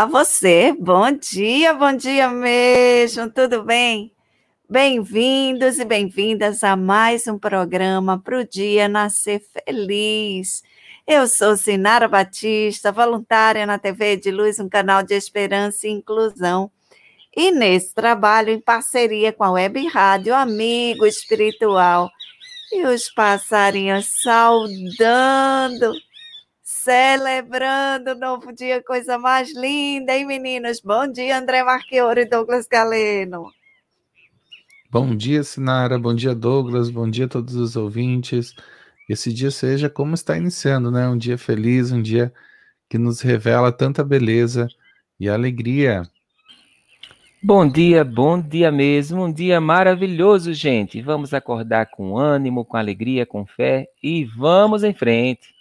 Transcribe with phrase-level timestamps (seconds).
[0.00, 0.74] Olá, você.
[0.80, 3.30] Bom dia, bom dia mesmo.
[3.30, 4.10] Tudo bem?
[4.66, 10.62] Bem-vindos e bem-vindas a mais um programa para o Dia Nascer Feliz.
[11.06, 16.70] Eu sou Sinara Batista, voluntária na TV de Luz, um canal de esperança e inclusão.
[17.36, 22.08] E nesse trabalho, em parceria com a Web Rádio Amigo Espiritual,
[22.72, 25.92] e os passarinhos saudando
[26.84, 30.80] celebrando o novo dia, coisa mais linda, hein, meninos?
[30.80, 33.52] Bom dia, André Marquiori e Douglas Galeno.
[34.90, 38.54] Bom dia, Sinara, bom dia, Douglas, bom dia a todos os ouvintes.
[39.06, 41.06] Esse dia seja como está iniciando, né?
[41.06, 42.32] Um dia feliz, um dia
[42.88, 44.66] que nos revela tanta beleza
[45.18, 46.02] e alegria.
[47.42, 51.02] Bom dia, bom dia mesmo, um dia maravilhoso, gente.
[51.02, 55.59] Vamos acordar com ânimo, com alegria, com fé e vamos em frente.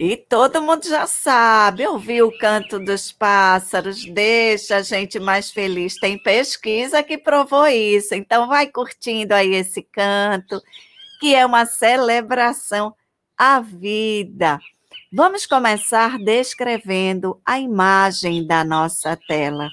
[0.00, 5.96] E todo mundo já sabe, ouvir o canto dos pássaros deixa a gente mais feliz.
[6.00, 8.14] Tem pesquisa que provou isso.
[8.14, 10.60] Então vai curtindo aí esse canto,
[11.20, 12.92] que é uma celebração
[13.38, 14.58] à vida.
[15.12, 19.68] Vamos começar descrevendo a imagem da nossa tela.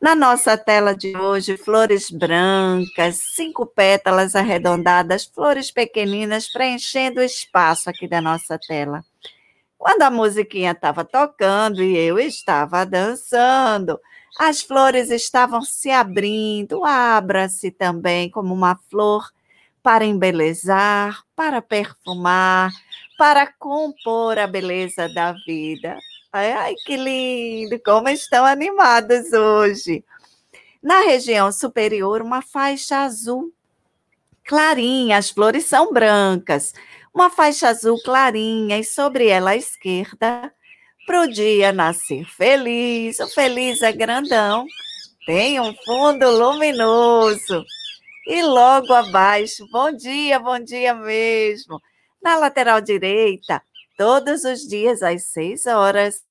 [0.00, 7.90] Na nossa tela de hoje, flores brancas, cinco pétalas arredondadas, flores pequeninas preenchendo o espaço
[7.90, 9.04] aqui da nossa tela.
[9.86, 14.00] Quando a musiquinha estava tocando e eu estava dançando,
[14.36, 19.30] as flores estavam se abrindo, abra-se também como uma flor
[19.84, 22.72] para embelezar, para perfumar,
[23.16, 25.96] para compor a beleza da vida.
[26.32, 27.80] Ai, ai, que lindo!
[27.84, 30.04] Como estão animados hoje!
[30.82, 33.52] Na região superior, uma faixa azul
[34.46, 36.72] clarinha, as flores são brancas,
[37.16, 40.52] uma faixa azul clarinha e sobre ela à esquerda,
[41.06, 43.18] pro dia nascer feliz.
[43.20, 44.66] O feliz é grandão,
[45.24, 47.64] tem um fundo luminoso.
[48.26, 51.80] E logo abaixo, bom dia, bom dia mesmo.
[52.22, 53.62] Na lateral direita,
[53.96, 56.22] todos os dias às seis horas.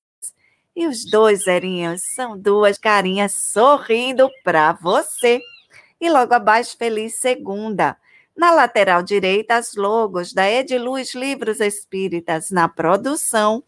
[0.76, 5.42] E os dois zerinhos são duas carinhas sorrindo para você.
[6.00, 7.98] E logo abaixo, feliz segunda.
[8.36, 13.64] Na lateral direita, as logos da Ediluz Livros Espíritas na produção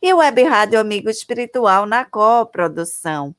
[0.00, 3.34] e Web Rádio Amigo Espiritual na coprodução.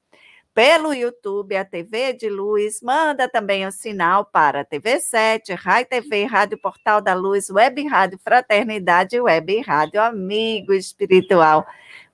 [0.54, 5.84] Pelo YouTube, a TV de Luz manda também o um sinal para a TV7, Rai
[5.84, 11.66] TV, Rádio Portal da Luz, Web Rádio Fraternidade e Web Rádio Amigo Espiritual.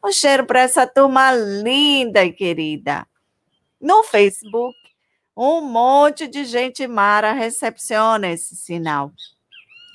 [0.01, 3.05] Um cheiro para essa turma linda e querida.
[3.81, 4.78] No Facebook,
[5.41, 9.13] um monte de gente mara recepciona esse sinal.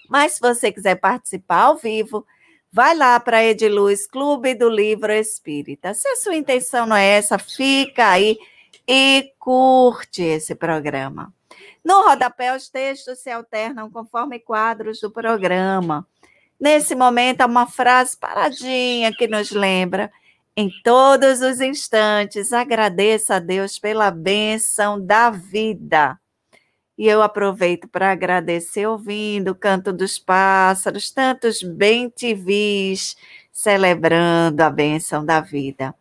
[0.08, 2.26] Mas se você quiser participar ao vivo,
[2.72, 5.92] vai lá para Ediluz Clube do Livro Espírita.
[5.92, 8.38] Se a sua intenção não é essa, fica aí
[8.88, 11.30] e curte esse programa.
[11.84, 16.06] No rodapé, os textos se alternam conforme quadros do programa.
[16.58, 20.10] Nesse momento, há uma frase paradinha que nos lembra
[20.56, 26.18] em todos os instantes, agradeça a Deus pela bênção da vida.
[26.96, 33.16] E eu aproveito para agradecer ouvindo o canto dos pássaros, tantos bem te vis,
[33.52, 35.92] celebrando a bênção da vida.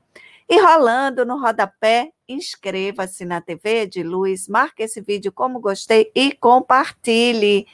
[0.47, 6.31] E rolando no rodapé, inscreva-se na TV de Luz, marque esse vídeo como gostei e
[6.31, 7.65] compartilhe.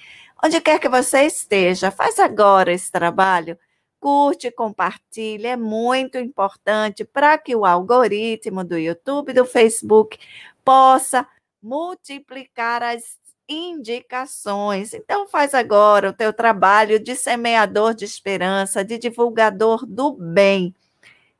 [0.42, 3.58] Onde quer que você esteja, faz agora esse trabalho
[4.00, 10.18] curte, compartilha, é muito importante para que o algoritmo do YouTube, do Facebook,
[10.63, 11.28] possa
[11.62, 13.18] multiplicar as
[13.48, 14.94] indicações.
[14.94, 20.74] Então faz agora o teu trabalho de semeador de esperança, de divulgador do bem.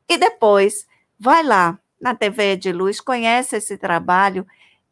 [0.08, 0.88] E depois
[1.20, 4.46] vai lá na TV de Luz, conhece esse trabalho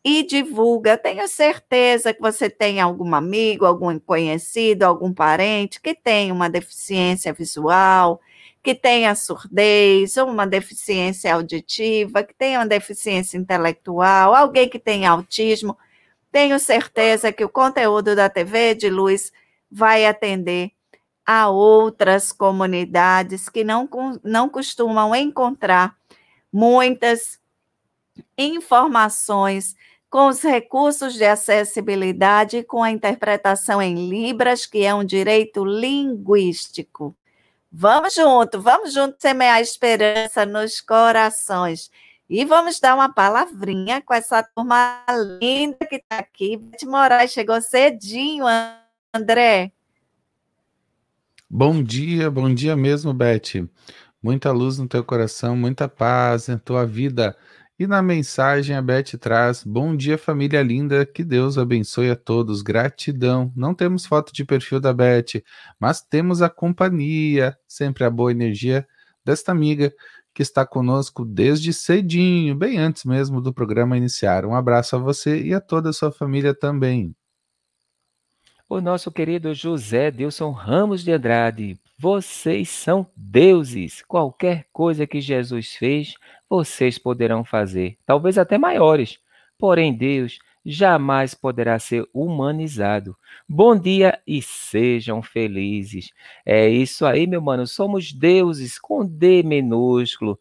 [0.09, 0.97] e divulga.
[0.97, 7.33] Tenho certeza que você tem algum amigo, algum conhecido, algum parente que tem uma deficiência
[7.33, 8.21] visual,
[8.63, 15.11] que tenha surdez, ou uma deficiência auditiva, que tenha uma deficiência intelectual, alguém que tenha
[15.11, 15.77] autismo.
[16.31, 19.33] Tenho certeza que o conteúdo da TV de Luz
[19.69, 20.71] vai atender
[21.25, 23.89] a outras comunidades que não,
[24.23, 25.97] não costumam encontrar
[26.49, 27.41] muitas
[28.37, 29.75] informações
[30.17, 35.63] com os recursos de acessibilidade e com a interpretação em Libras, que é um direito
[35.63, 37.15] linguístico.
[37.71, 41.91] Vamos junto, vamos junto semear esperança nos corações.
[42.27, 45.05] E vamos dar uma palavrinha com essa turma
[45.39, 46.57] linda que está aqui.
[46.57, 48.45] Beth Moraes chegou cedinho,
[49.13, 49.71] André.
[51.47, 53.69] Bom dia, bom dia mesmo, Beth.
[54.19, 57.37] muita luz no teu coração, muita paz na tua vida.
[57.79, 62.63] E na mensagem a Beth traz: Bom dia, família linda, que Deus abençoe a todos.
[62.63, 63.51] Gratidão.
[63.55, 65.43] Não temos foto de perfil da Beth,
[65.79, 68.87] mas temos a companhia, sempre a boa energia
[69.23, 69.93] desta amiga
[70.33, 74.45] que está conosco desde cedinho, bem antes mesmo do programa iniciar.
[74.45, 77.15] Um abraço a você e a toda a sua família também.
[78.69, 81.79] O nosso querido José Dilson Ramos de Andrade.
[81.99, 84.03] Vocês são deuses.
[84.03, 86.13] Qualquer coisa que Jesus fez,
[86.47, 89.19] vocês poderão fazer, talvez até maiores.
[89.57, 93.17] Porém, Deus jamais poderá ser humanizado.
[93.49, 96.11] Bom dia e sejam felizes.
[96.45, 97.65] É isso aí, meu mano.
[97.65, 100.39] Somos deuses com D minúsculo.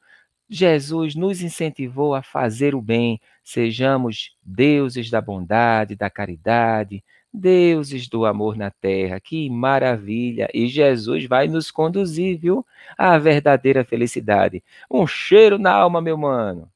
[0.51, 3.19] Jesus nos incentivou a fazer o bem.
[3.43, 7.03] Sejamos deuses da bondade, da caridade,
[7.37, 9.21] deuses do amor na terra.
[9.21, 10.49] Que maravilha!
[10.55, 12.67] E Jesus vai nos conduzir, viu?
[12.97, 14.63] À verdadeira felicidade.
[14.91, 16.71] Um cheiro na alma, meu mano.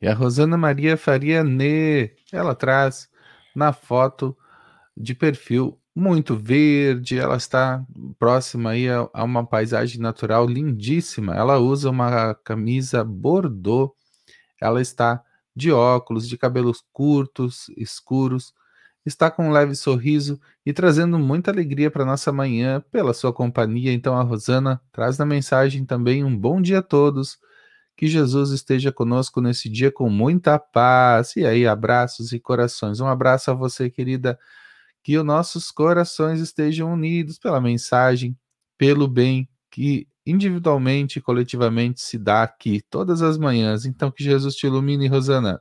[0.00, 3.10] E a Rosana Maria Faria Nê, ela traz
[3.54, 4.36] na foto
[4.96, 7.84] de perfil muito verde, ela está
[8.18, 11.34] próxima aí a, a uma paisagem natural lindíssima.
[11.34, 13.94] Ela usa uma camisa bordô,
[14.60, 15.22] ela está
[15.58, 18.54] de óculos, de cabelos curtos, escuros,
[19.04, 23.92] está com um leve sorriso e trazendo muita alegria para nossa manhã pela sua companhia.
[23.92, 27.38] Então a Rosana traz na mensagem também um bom dia a todos
[27.96, 31.34] que Jesus esteja conosco nesse dia com muita paz.
[31.34, 33.00] E aí, abraços e corações.
[33.00, 34.38] Um abraço a você, querida.
[35.02, 38.38] Que os nossos corações estejam unidos pela mensagem,
[38.78, 43.84] pelo bem que individualmente e coletivamente se dá aqui todas as manhãs.
[43.84, 45.60] Então, que Jesus te ilumine, Rosana.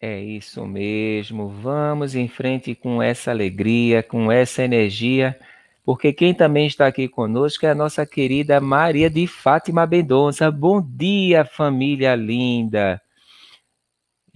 [0.00, 1.48] É isso mesmo.
[1.48, 5.38] Vamos em frente com essa alegria, com essa energia
[5.86, 10.50] porque quem também está aqui conosco é a nossa querida Maria de Fátima Mendonça.
[10.50, 13.00] Bom dia, família linda.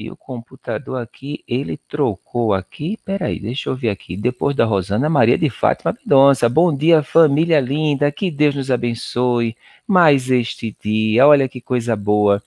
[0.01, 2.99] E o computador aqui, ele trocou aqui.
[3.05, 4.17] Peraí, deixa eu ver aqui.
[4.17, 6.49] Depois da Rosana, Maria de Fátima Mendonça.
[6.49, 8.11] Bom dia, família linda.
[8.11, 9.55] Que Deus nos abençoe
[9.87, 11.27] mais este dia.
[11.27, 12.43] Olha que coisa boa.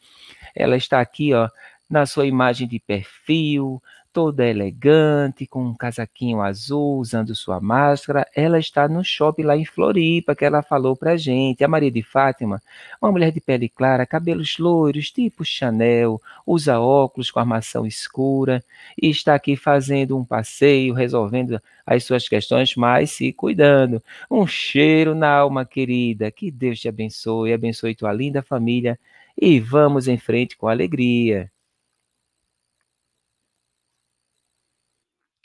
[0.56, 1.48] Ela está aqui, ó,
[1.88, 3.80] na sua imagem de perfil,
[4.14, 8.28] toda elegante, com um casaquinho azul, usando sua máscara.
[8.36, 11.64] Ela está no shopping lá em Floripa, que ela falou pra gente.
[11.64, 12.62] A Maria de Fátima,
[13.02, 18.64] uma mulher de pele clara, cabelos loiros, tipo Chanel, usa óculos com armação escura
[19.02, 24.02] e está aqui fazendo um passeio, resolvendo as suas questões, mas se cuidando.
[24.30, 26.30] Um cheiro na alma querida.
[26.32, 29.00] Que Deus te abençoe, abençoe tua linda família
[29.36, 31.53] e vamos em frente com alegria.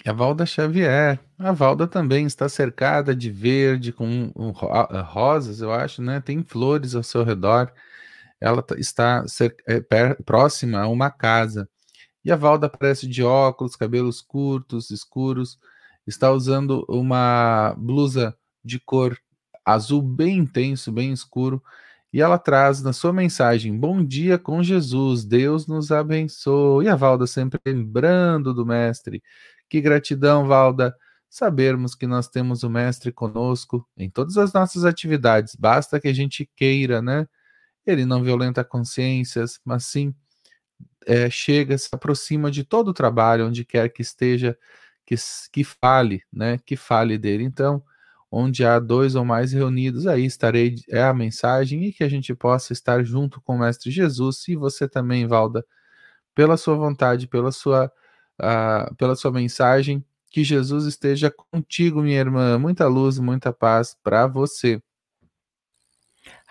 [0.07, 1.19] A Valda Xavier.
[1.39, 6.21] A Valda também está cercada de verde, com um, eh, rosas, eu acho, né?
[6.21, 7.73] Tem flores ao seu redor.
[8.41, 9.25] Ela está
[9.67, 11.69] é, próxima a uma casa.
[12.25, 15.59] E a Valda aparece de óculos, cabelos curtos, escuros.
[16.07, 19.19] Está usando uma blusa de cor
[19.65, 21.63] azul bem intenso, bem escuro.
[22.13, 26.87] E ela traz na sua mensagem: Bom dia com Jesus, Deus nos abençoe.
[26.87, 29.23] E a Valda sempre lembrando do Mestre
[29.69, 30.95] que gratidão, Valda,
[31.29, 35.55] sabermos que nós temos o Mestre conosco em todas as nossas atividades.
[35.55, 37.27] Basta que a gente queira, né?
[37.87, 40.15] Ele não violenta consciências, mas sim
[41.07, 44.57] é, chega, se aproxima de todo o trabalho, onde quer que esteja,
[45.07, 45.15] que,
[45.53, 46.59] que fale, né?
[46.65, 47.45] Que fale dele.
[47.45, 47.83] Então,
[48.31, 52.35] onde há dois ou mais reunidos, aí estarei, é a mensagem, e que a gente
[52.35, 55.65] possa estar junto com o Mestre Jesus, e você também, Valda,
[56.35, 57.91] pela sua vontade, pela sua
[58.41, 60.05] uh, pela sua mensagem.
[60.31, 62.59] Que Jesus esteja contigo, minha irmã.
[62.59, 64.81] Muita luz, muita paz para você.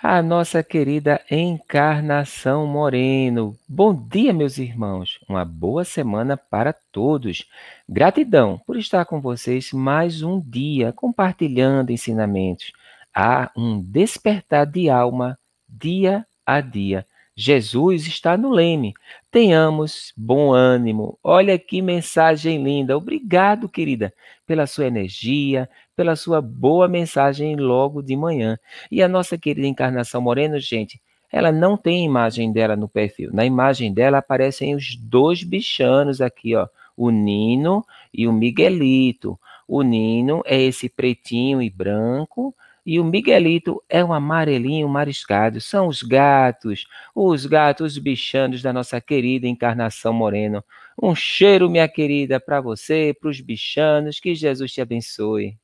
[0.01, 3.57] A nossa querida Encarnação Moreno.
[3.67, 5.19] Bom dia, meus irmãos.
[5.27, 7.45] Uma boa semana para todos.
[7.89, 12.71] Gratidão por estar com vocês mais um dia compartilhando ensinamentos.
[13.11, 15.35] Há um despertar de alma
[15.67, 17.03] dia a dia.
[17.39, 18.95] Jesus está no leme.
[19.29, 21.19] Tenhamos bom ânimo.
[21.23, 22.97] Olha que mensagem linda.
[22.97, 24.11] Obrigado, querida,
[24.43, 28.57] pela sua energia, pela sua boa mensagem logo de manhã.
[28.89, 30.99] E a nossa querida Encarnação Moreno, gente,
[31.31, 33.29] ela não tem imagem dela no perfil.
[33.31, 36.67] Na imagem dela aparecem os dois bichanos aqui, ó,
[36.97, 39.39] o Nino e o Miguelito.
[39.67, 42.55] O Nino é esse pretinho e branco,
[42.87, 45.59] e o Miguelito é um amarelinho mariscado.
[45.59, 50.63] São os gatos, os gatos bichanos da nossa querida Encarnação Moreno.
[51.01, 54.21] Um cheiro, minha querida, para você, para os bichanos.
[54.21, 55.59] Que Jesus te abençoe.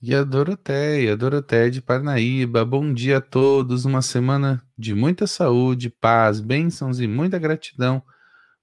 [0.00, 5.90] E a Doroteia, Doroteia de Parnaíba, bom dia a todos, uma semana de muita saúde,
[5.90, 8.00] paz, bênçãos e muita gratidão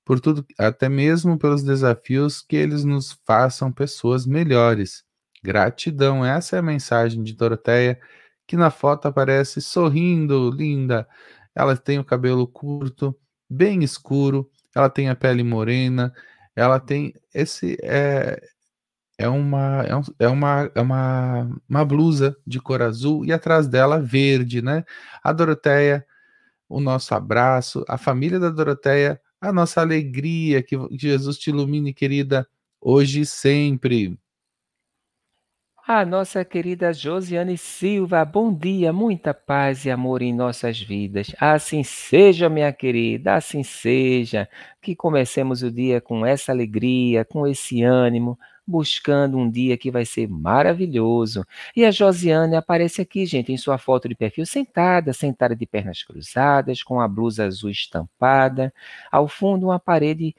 [0.06, 5.05] por tudo, até mesmo pelos desafios que eles nos façam pessoas melhores.
[5.46, 8.00] Gratidão, essa é a mensagem de Doroteia,
[8.48, 11.08] que na foto aparece sorrindo, linda.
[11.54, 13.16] Ela tem o cabelo curto,
[13.50, 16.12] bem escuro, ela tem a pele morena,
[16.56, 18.42] ela tem esse é,
[19.18, 24.00] é uma, é, é, uma, é uma, uma blusa de cor azul e atrás dela
[24.02, 24.84] verde, né?
[25.24, 26.06] A Doroteia,
[26.68, 32.48] o nosso abraço, a família da Doroteia, a nossa alegria, que Jesus te ilumine, querida,
[32.82, 34.18] hoje e sempre.
[35.88, 41.28] A nossa querida Josiane Silva, bom dia, muita paz e amor em nossas vidas.
[41.40, 44.50] Assim seja, minha querida, assim seja.
[44.82, 50.06] Que comecemos o dia com essa alegria, com esse ânimo, buscando um dia que vai
[50.06, 51.46] ser maravilhoso.
[51.76, 56.02] E a Josiane aparece aqui, gente, em sua foto de perfil, sentada, sentada de pernas
[56.02, 58.74] cruzadas, com a blusa azul estampada.
[59.12, 60.36] Ao fundo, uma parede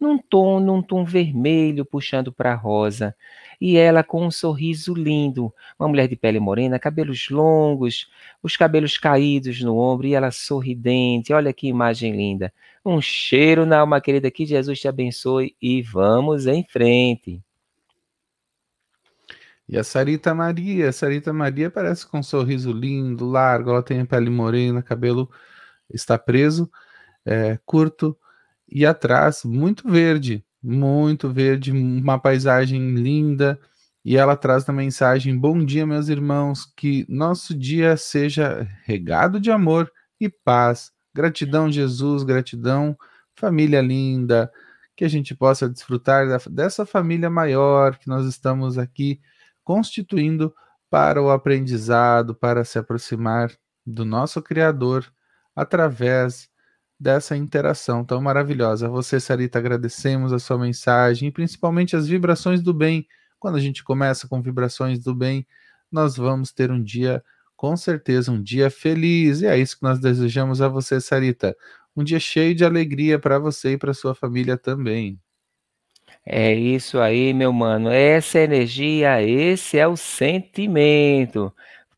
[0.00, 3.14] num tom, num tom vermelho, puxando para rosa
[3.60, 8.10] e ela com um sorriso lindo, uma mulher de pele morena, cabelos longos,
[8.42, 11.32] os cabelos caídos no ombro e ela sorridente.
[11.32, 12.52] Olha que imagem linda.
[12.84, 17.42] Um cheiro na alma querida, que Jesus te abençoe e vamos em frente.
[19.68, 24.00] E a Sarita Maria, a Sarita Maria parece com um sorriso lindo, largo, ela tem
[24.00, 25.30] a pele morena, cabelo
[25.88, 26.68] está preso,
[27.24, 28.18] é, curto,
[28.68, 33.58] e atrás muito verde, muito verde, uma paisagem linda.
[34.04, 39.50] E ela traz a mensagem: Bom dia, meus irmãos, que nosso dia seja regado de
[39.50, 39.90] amor
[40.20, 40.92] e paz.
[41.14, 42.96] Gratidão, Jesus, gratidão,
[43.34, 44.50] família linda,
[44.96, 49.20] que a gente possa desfrutar dessa família maior que nós estamos aqui
[49.64, 50.54] constituindo
[50.90, 53.50] para o aprendizado, para se aproximar
[53.86, 55.10] do nosso Criador
[55.54, 56.48] através
[57.00, 58.86] dessa interação tão maravilhosa.
[58.86, 63.08] A você, Sarita, agradecemos a sua mensagem e principalmente as vibrações do bem.
[63.38, 65.46] Quando a gente começa com vibrações do bem,
[65.90, 67.24] nós vamos ter um dia,
[67.56, 69.40] com certeza, um dia feliz.
[69.40, 71.56] E é isso que nós desejamos a você, Sarita.
[71.96, 75.18] Um dia cheio de alegria para você e para sua família também.
[76.26, 77.88] É isso aí, meu mano.
[77.88, 81.52] Essa energia, esse é o sentimento.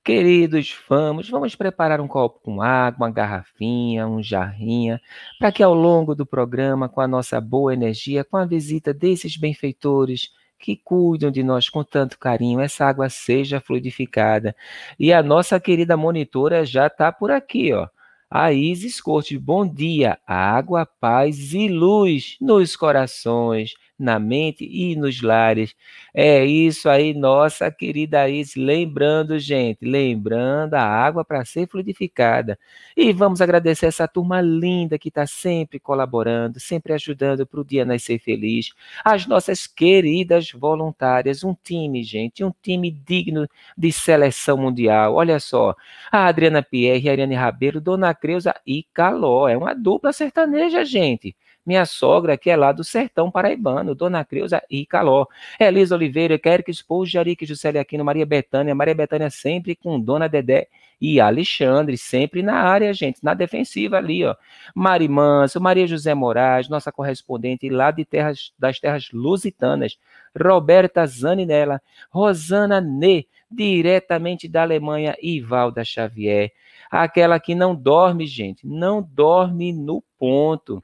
[0.04, 5.00] Queridos, vamos, vamos preparar um copo com água, uma garrafinha, um jarrinha,
[5.38, 9.36] para que ao longo do programa, com a nossa boa energia, com a visita desses
[9.36, 14.56] benfeitores que cuidam de nós com tanto carinho, essa água seja fluidificada.
[14.98, 17.88] E a nossa querida monitora já está por aqui, ó.
[18.28, 20.18] A Isis Corte, bom dia.
[20.26, 25.74] Água, paz e luz nos corações na mente e nos lares.
[26.12, 28.54] É isso aí, nossa querida Is.
[28.56, 32.58] Lembrando, gente, lembrando a água para ser fluidificada.
[32.96, 37.84] E vamos agradecer essa turma linda que está sempre colaborando, sempre ajudando para o dia
[37.84, 38.72] nascer feliz.
[39.04, 45.14] As nossas queridas voluntárias, um time, gente, um time digno de seleção mundial.
[45.14, 45.74] Olha só,
[46.10, 49.48] a Adriana Pierre, a Ariane Rabeiro, Dona Creuza e Caló.
[49.48, 54.62] É uma dupla sertaneja, gente minha sogra, que é lá do sertão paraibano, Dona Creuza
[54.68, 55.26] e Caló.
[55.58, 60.68] Elisa Oliveira, Kerick Expôs, Jarique Juscelia Aquino, Maria Betânia, Maria Betânia sempre com Dona Dedé
[61.00, 64.36] e Alexandre, sempre na área, gente, na defensiva ali, ó.
[64.72, 69.98] Mari Manso, Maria José Moraes, nossa correspondente lá de terras, das terras lusitanas,
[70.40, 76.52] Roberta Zaninella, Rosana Ne, diretamente da Alemanha, Ivalda Xavier,
[76.88, 80.82] aquela que não dorme, gente, não dorme no ponto.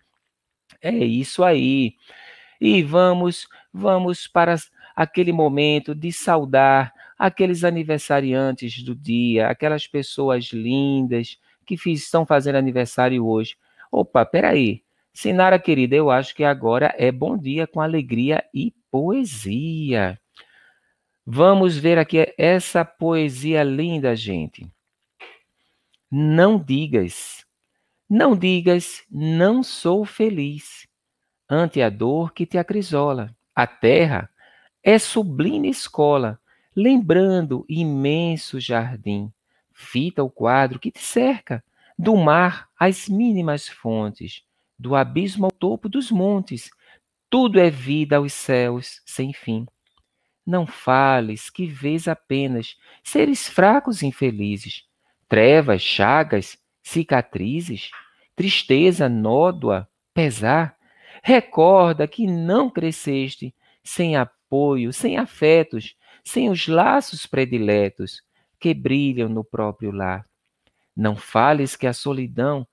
[0.80, 1.94] É isso aí.
[2.60, 4.56] E vamos, vamos para
[4.94, 13.26] aquele momento de saudar aqueles aniversariantes do dia, aquelas pessoas lindas que estão fazendo aniversário
[13.26, 13.56] hoje.
[13.90, 14.82] Opa, peraí.
[15.12, 20.18] Sinara querida, eu acho que agora é bom dia com alegria e poesia.
[21.26, 24.70] Vamos ver aqui essa poesia linda, gente.
[26.10, 27.44] Não digas
[28.08, 30.88] não digas, não sou feliz,
[31.48, 33.34] ante a dor que te acrisola.
[33.54, 34.30] A terra
[34.82, 36.40] é sublime escola,
[36.74, 39.30] lembrando imenso jardim.
[39.74, 41.62] Fita o quadro que te cerca,
[41.98, 44.42] do mar às mínimas fontes,
[44.78, 46.70] do abismo ao topo dos montes.
[47.28, 49.66] Tudo é vida aos céus sem fim.
[50.46, 54.84] Não fales que vês apenas seres fracos e infelizes,
[55.28, 56.56] trevas, chagas,
[56.88, 57.90] cicatrizes,
[58.34, 60.76] tristeza, nódoa, pesar.
[61.22, 63.54] Recorda que não cresceste
[63.84, 68.22] sem apoio, sem afetos, sem os laços prediletos
[68.58, 70.24] que brilham no próprio lar.
[70.96, 72.66] Não fales que a solidão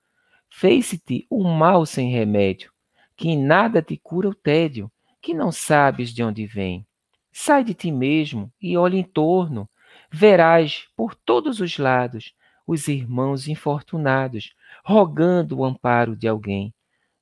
[0.48, 2.72] fez-te um mal sem remédio,
[3.16, 6.86] que em nada te cura o tédio, que não sabes de onde vem.
[7.30, 9.68] Sai de ti mesmo e olha em torno,
[10.10, 12.34] verás por todos os lados
[12.66, 14.54] os irmãos infortunados,
[14.84, 16.74] rogando o amparo de alguém.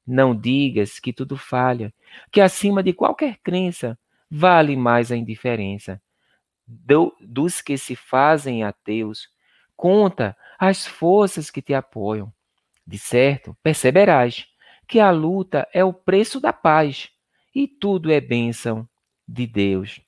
[0.07, 1.93] Não digas que tudo falha,
[2.31, 3.99] que acima de qualquer crença
[4.31, 6.01] vale mais a indiferença.
[6.67, 9.29] Do, dos que se fazem ateus,
[9.77, 12.33] conta as forças que te apoiam.
[12.87, 14.47] De certo, perceberás
[14.87, 17.11] que a luta é o preço da paz
[17.55, 18.89] e tudo é bênção
[19.27, 20.01] de Deus.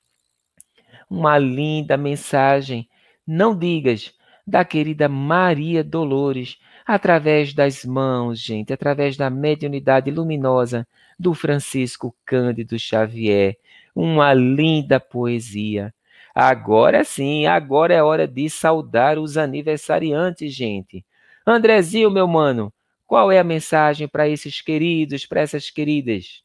[1.09, 2.87] Uma linda mensagem,
[3.25, 4.13] não digas,
[4.47, 10.87] da querida Maria Dolores, através das mãos, gente, através da mediunidade luminosa
[11.19, 13.57] do Francisco Cândido Xavier.
[13.93, 15.93] Uma linda poesia.
[16.33, 21.03] Agora sim, agora é hora de saudar os aniversariantes, gente.
[21.45, 22.71] Andrezinho, meu mano,
[23.05, 26.43] qual é a mensagem para esses queridos, para essas queridas?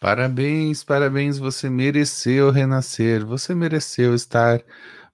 [0.00, 4.62] Parabéns, parabéns, você mereceu renascer, você mereceu estar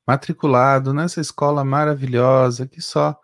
[0.06, 3.18] matriculado nessa escola maravilhosa que só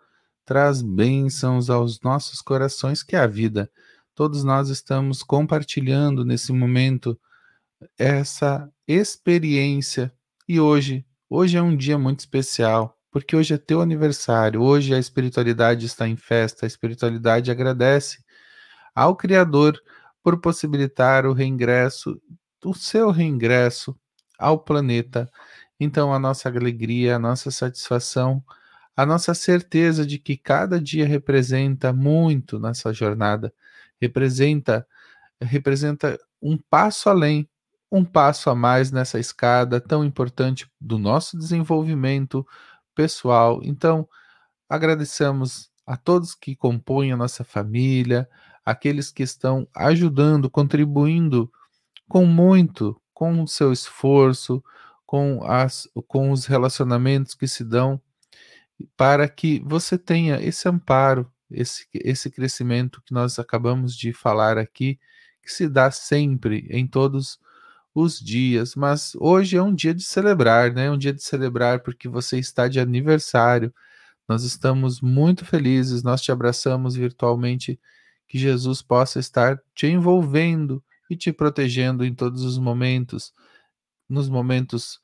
[0.45, 3.71] traz bênçãos aos nossos corações, que é a vida.
[4.13, 7.17] Todos nós estamos compartilhando nesse momento
[7.97, 10.13] essa experiência
[10.47, 14.99] e hoje, hoje é um dia muito especial, porque hoje é teu aniversário, hoje a
[14.99, 18.17] espiritualidade está em festa, a espiritualidade agradece
[18.93, 19.79] ao Criador
[20.21, 22.21] por possibilitar o reingresso,
[22.63, 23.95] o seu reingresso
[24.37, 25.29] ao planeta.
[25.79, 28.43] Então, a nossa alegria, a nossa satisfação,
[28.95, 33.53] a nossa certeza de que cada dia representa muito nessa jornada,
[34.01, 34.85] representa
[35.41, 37.49] representa um passo além,
[37.91, 42.45] um passo a mais nessa escada tão importante do nosso desenvolvimento
[42.95, 43.61] pessoal.
[43.63, 44.07] Então,
[44.69, 48.29] agradecemos a todos que compõem a nossa família,
[48.65, 51.51] aqueles que estão ajudando, contribuindo
[52.07, 54.63] com muito, com o seu esforço,
[55.05, 58.01] com, as, com os relacionamentos que se dão,
[58.97, 64.99] para que você tenha esse amparo, esse, esse crescimento que nós acabamos de falar aqui,
[65.41, 67.39] que se dá sempre, em todos
[67.93, 68.75] os dias.
[68.75, 70.89] Mas hoje é um dia de celebrar, né?
[70.89, 73.73] Um dia de celebrar porque você está de aniversário.
[74.27, 77.79] Nós estamos muito felizes, nós te abraçamos virtualmente
[78.27, 83.33] que Jesus possa estar te envolvendo e te protegendo em todos os momentos,
[84.09, 84.99] nos momentos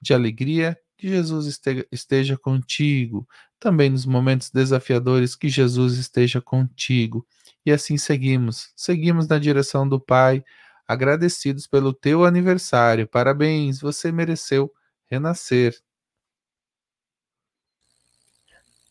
[0.00, 1.60] de alegria, que Jesus
[1.92, 3.26] esteja, contigo,
[3.58, 7.26] também nos momentos desafiadores, que Jesus esteja contigo.
[7.64, 10.44] E assim seguimos, seguimos na direção do Pai,
[10.86, 13.06] agradecidos pelo teu aniversário.
[13.06, 14.72] Parabéns, você mereceu
[15.06, 15.78] renascer.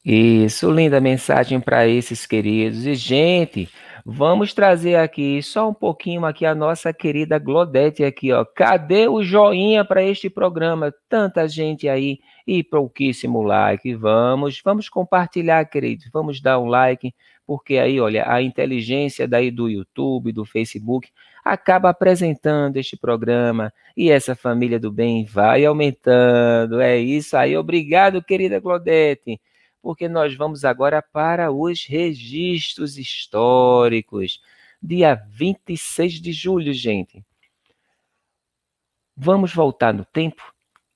[0.06, 2.86] Isso, linda mensagem para esses queridos.
[2.86, 3.70] E, gente,
[4.10, 8.46] vamos trazer aqui só um pouquinho aqui a nossa querida Glodete aqui, ó.
[8.46, 10.94] Cadê o joinha para este programa?
[11.10, 13.94] Tanta gente aí e pouquíssimo like.
[13.96, 16.10] Vamos, vamos compartilhar, queridos.
[16.14, 17.14] Vamos dar um like,
[17.46, 21.10] porque aí, olha, a inteligência daí do YouTube, do Facebook,
[21.44, 26.80] acaba apresentando este programa e essa família do bem vai aumentando.
[26.80, 27.58] É isso aí.
[27.58, 29.38] Obrigado, querida Glodete
[29.88, 34.42] porque nós vamos agora para os registros históricos.
[34.84, 37.24] Dia 26 de julho, gente.
[39.16, 40.44] Vamos voltar no tempo?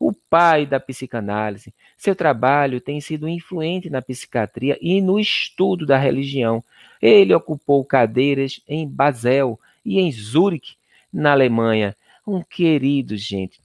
[0.00, 5.96] O pai da psicanálise, seu trabalho tem sido influente na psiquiatria e no estudo da
[5.96, 6.62] religião.
[7.00, 10.74] Ele ocupou cadeiras em Basel e em Zurique,
[11.12, 11.96] na Alemanha.
[12.26, 13.60] Um querido, gente,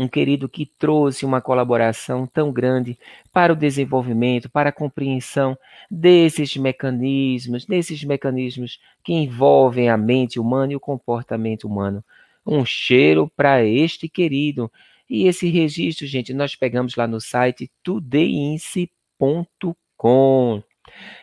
[0.00, 2.98] um querido que trouxe uma colaboração tão grande
[3.30, 5.58] para o desenvolvimento, para a compreensão
[5.90, 12.02] desses mecanismos, desses mecanismos que envolvem a mente humana e o comportamento humano.
[12.46, 14.72] Um cheiro para este querido.
[15.08, 19.02] E esse registro, gente, nós pegamos lá no site tudeince.com.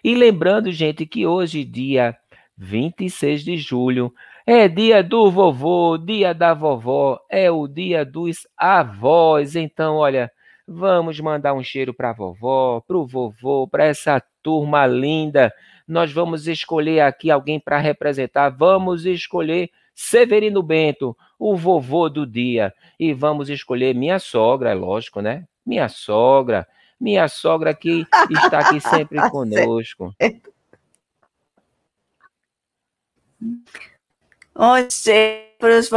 [0.04, 2.16] E lembrando, gente, que hoje, dia
[2.56, 4.13] 26 de julho,
[4.50, 9.58] é dia do vovô, dia da vovó, é o dia dos avós.
[9.58, 10.32] Então, olha,
[10.66, 15.54] vamos mandar um cheiro para a vovó, para o vovô, para essa turma linda.
[15.86, 18.48] Nós vamos escolher aqui alguém para representar.
[18.48, 22.74] Vamos escolher Severino Bento, o vovô do dia.
[22.98, 25.44] E vamos escolher minha sogra, é lógico, né?
[25.66, 26.66] Minha sogra,
[26.98, 30.16] minha sogra que está aqui sempre conosco.
[34.60, 35.88] Um cheiro para os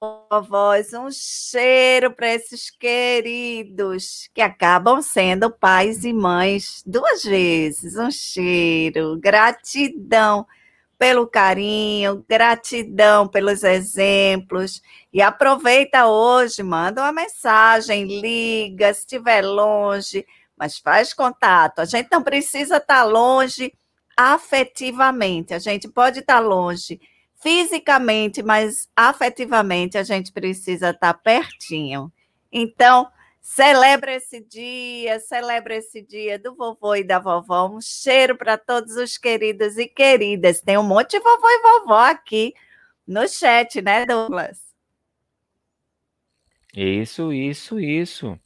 [0.00, 7.94] vovós, um cheiro para esses queridos que acabam sendo pais e mães duas vezes.
[7.98, 10.46] Um cheiro, gratidão
[10.98, 14.80] pelo carinho, gratidão pelos exemplos.
[15.12, 20.24] E aproveita hoje, manda uma mensagem, liga, se estiver longe,
[20.56, 21.80] mas faz contato.
[21.80, 23.74] A gente não precisa estar longe
[24.16, 26.98] afetivamente, a gente pode estar longe
[27.42, 32.12] fisicamente, mas afetivamente a gente precisa estar pertinho.
[32.50, 37.68] Então, celebra esse dia, celebra esse dia do vovô e da vovó.
[37.68, 40.60] Um cheiro para todos os queridos e queridas.
[40.60, 42.54] Tem um monte de vovô e vovó aqui
[43.06, 44.60] no chat, né, Douglas?
[46.74, 48.38] Isso, isso, isso.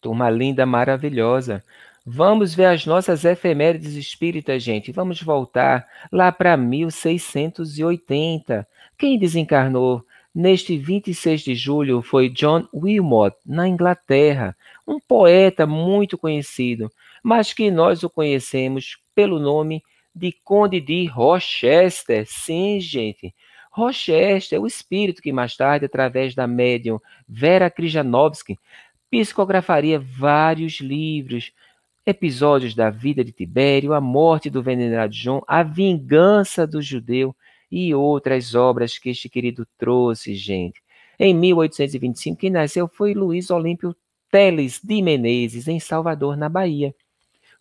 [0.00, 1.62] Turma linda, maravilhosa.
[2.04, 4.90] Vamos ver as nossas efemérides espíritas, gente.
[4.90, 8.66] Vamos voltar lá para 1680.
[8.98, 16.90] Quem desencarnou neste 26 de julho foi John Wilmot, na Inglaterra, um poeta muito conhecido,
[17.22, 19.80] mas que nós o conhecemos pelo nome
[20.12, 22.26] de Conde de Rochester.
[22.26, 23.32] Sim, gente.
[23.70, 28.58] Rochester, o espírito que mais tarde, através da médium Vera Krijanovsky,
[29.08, 31.52] psicografaria vários livros
[32.04, 37.34] episódios da vida de Tibério, a morte do venerado João, a vingança do judeu
[37.70, 40.82] e outras obras que este querido trouxe, gente.
[41.18, 43.94] Em 1825, quem nasceu foi Luiz Olímpio
[44.30, 46.94] Teles de Menezes, em Salvador, na Bahia.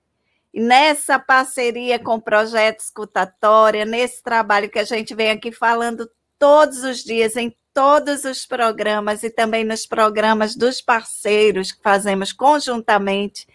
[0.53, 6.07] E nessa parceria com o Projeto Escutatória, nesse trabalho que a gente vem aqui falando
[6.37, 12.31] todos os dias, em todos os programas e também nos programas dos parceiros que fazemos
[12.31, 13.47] conjuntamente,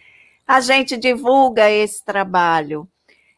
[0.45, 2.85] a gente divulga esse trabalho.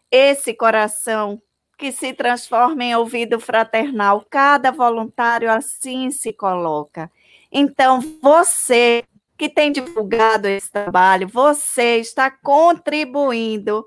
[0.10, 1.40] Esse coração
[1.78, 7.12] que se transforma em ouvido fraternal, cada voluntário assim se coloca.
[7.52, 9.04] Então, você
[9.42, 13.84] que tem divulgado esse trabalho, você está contribuindo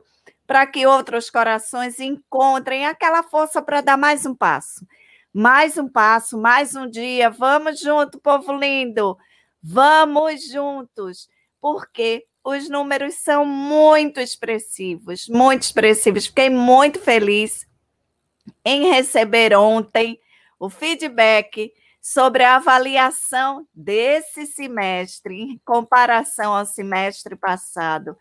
[0.48, 4.84] para que outros corações encontrem aquela força para dar mais um passo.
[5.32, 7.30] Mais um passo, mais um dia.
[7.30, 9.16] Vamos junto, povo lindo.
[9.62, 11.28] Vamos juntos,
[11.60, 16.26] porque os números são muito expressivos, muito expressivos.
[16.26, 17.64] Fiquei muito feliz
[18.64, 20.18] em receber ontem
[20.58, 21.72] o feedback
[22.04, 28.14] sobre a avaliação desse semestre em comparação ao semestre passado,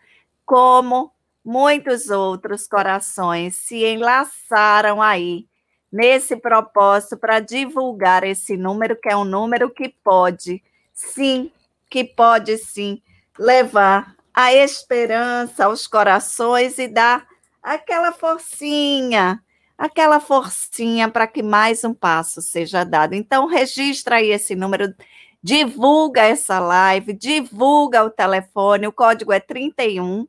[0.46, 1.12] como
[1.44, 5.50] muitos outros corações se enlaçaram aí
[5.92, 11.52] nesse propósito para divulgar esse número, que é um número que pode, sim,
[11.90, 13.02] que pode sim
[13.38, 17.28] levar a esperança aos corações e dar
[17.62, 19.44] aquela forcinha,
[19.84, 23.16] aquela forcinha para que mais um passo seja dado.
[23.16, 24.94] Então, registra aí esse número,
[25.42, 30.26] divulga essa live, divulga o telefone, o código é 31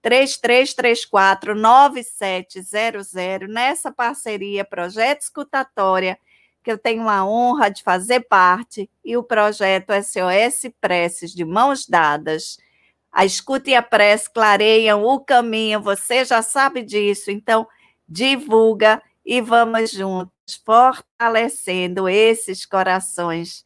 [0.00, 3.12] 3334 9700,
[3.48, 6.16] nessa parceria Projeto Escutatória,
[6.62, 11.84] que eu tenho a honra de fazer parte, e o projeto SOS Preces de Mãos
[11.88, 12.58] Dadas.
[13.10, 17.66] A escuta e a prece clareiam o caminho, você já sabe disso, então
[18.08, 23.64] divulga e vamos juntos, fortalecendo esses corações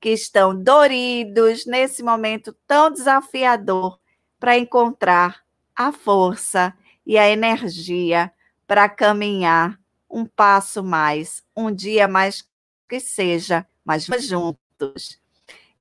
[0.00, 3.98] que estão doridos nesse momento tão desafiador
[4.38, 5.42] para encontrar
[5.76, 6.74] a força
[7.04, 8.32] e a energia
[8.66, 12.44] para caminhar um passo mais, um dia mais
[12.88, 15.19] que seja, mas juntos.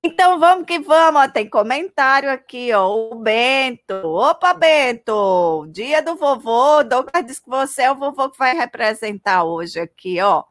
[0.01, 3.93] Então vamos que vamos, tem comentário aqui, ó, o Bento.
[3.93, 9.43] Opa, Bento, dia do vovô, Douglas disse que você é o vovô que vai representar
[9.43, 10.39] hoje aqui, ó.
[10.39, 10.45] O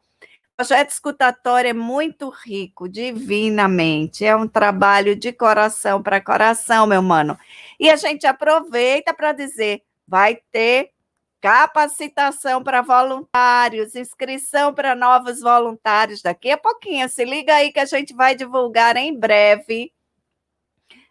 [0.55, 7.37] projeto escutatório é muito rico, divinamente, é um trabalho de coração para coração, meu mano.
[7.79, 10.91] E a gente aproveita para dizer, vai ter
[11.41, 17.07] capacitação para voluntários, inscrição para novos voluntários daqui a pouquinho.
[17.09, 19.93] Se liga aí que a gente vai divulgar em breve.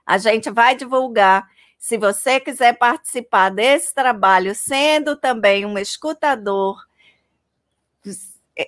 [0.05, 1.49] A gente vai divulgar.
[1.79, 6.77] Se você quiser participar desse trabalho, sendo também um escutador,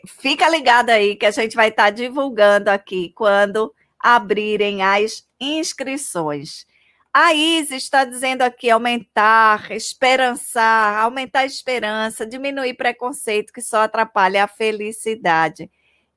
[0.06, 6.66] fica ligado aí que a gente vai estar divulgando aqui quando abrirem as inscrições.
[7.12, 14.44] A Isis está dizendo aqui aumentar, esperançar, aumentar a esperança, diminuir preconceito que só atrapalha
[14.44, 15.68] a felicidade.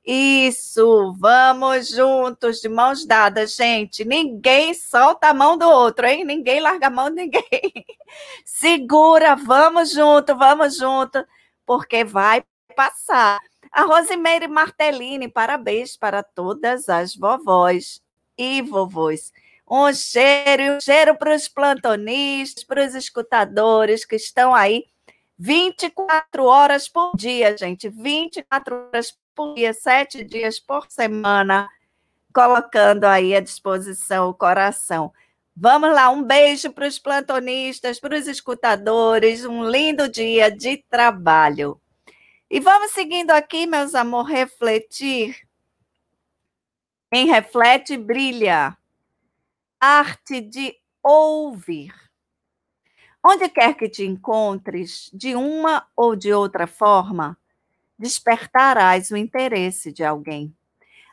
[0.06, 4.04] Isso, vamos juntos, de mãos dadas, gente.
[4.04, 6.24] Ninguém solta a mão do outro, hein?
[6.24, 7.42] Ninguém larga a mão de ninguém.
[8.44, 11.24] Segura, vamos junto, vamos junto,
[11.66, 12.44] porque vai
[12.76, 13.40] passar.
[13.72, 18.00] A Rosimeire Martellini, parabéns para todas as vovós
[18.38, 19.32] e vovôs
[19.68, 24.84] um cheiro, um cheiro para os plantonistas, para os escutadores que estão aí
[25.38, 31.68] 24 horas por dia, gente, 24 horas por dia, sete dias por semana,
[32.32, 35.12] colocando aí à disposição o coração.
[35.56, 41.80] Vamos lá, um beijo para os plantonistas, para os escutadores, um lindo dia de trabalho.
[42.50, 45.36] E vamos seguindo aqui, meus amor, refletir.
[47.12, 48.76] Em Reflete Brilha
[49.84, 51.92] arte de ouvir.
[53.22, 57.36] Onde quer que te encontres, de uma ou de outra forma,
[57.98, 60.54] despertarás o interesse de alguém.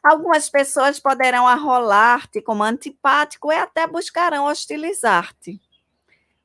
[0.01, 5.61] Algumas pessoas poderão arrolar-te como antipático e até buscarão hostilizar-te.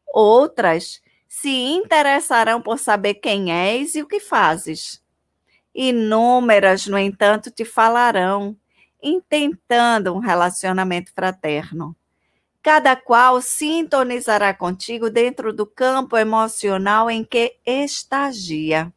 [0.08, 5.00] Outras se interessarão por saber quem és e o que fazes.
[5.72, 8.56] Inúmeras, no entanto, te falarão,
[9.00, 11.96] intentando um relacionamento fraterno
[12.66, 18.92] cada qual sintonizará contigo dentro do campo emocional em que estagia.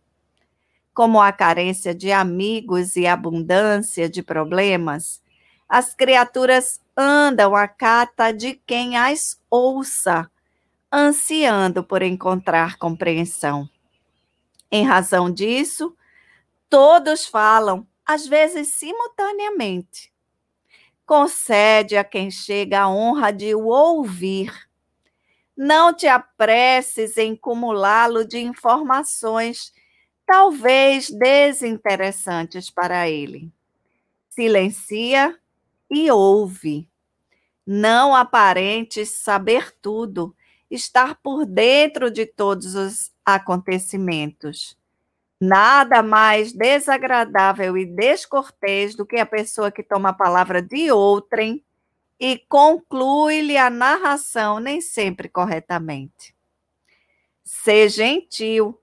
[0.92, 5.22] Como a carência de amigos e abundância de problemas,
[5.70, 10.28] as criaturas andam à cata de quem as ouça,
[10.92, 13.70] ansiando por encontrar compreensão.
[14.72, 15.96] Em razão disso,
[16.68, 20.12] todos falam, às vezes simultaneamente,
[21.10, 24.54] concede a quem chega a honra de o ouvir.
[25.58, 29.74] Não te apresses em cumulá-lo de informações,
[30.24, 33.52] talvez desinteressantes para ele.
[34.30, 35.36] Silencia
[35.90, 36.88] e ouve.
[37.66, 40.36] Não aparentes saber tudo,
[40.70, 44.78] estar por dentro de todos os acontecimentos.
[45.40, 51.64] Nada mais desagradável e descortês do que a pessoa que toma a palavra de outrem
[52.20, 56.36] e conclui-lhe a narração, nem sempre corretamente.
[57.46, 58.78] Ser gentil,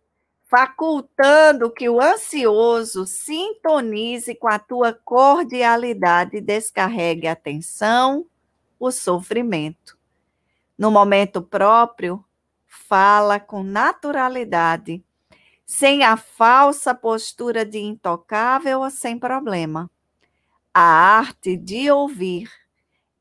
[0.48, 8.24] facultando que o ansioso sintonize com a tua cordialidade e descarregue a tensão,
[8.80, 9.98] o sofrimento.
[10.78, 12.24] No momento próprio,
[12.66, 15.04] fala com naturalidade,
[15.66, 19.90] sem a falsa postura de intocável ou sem problema.
[20.72, 22.48] A arte de ouvir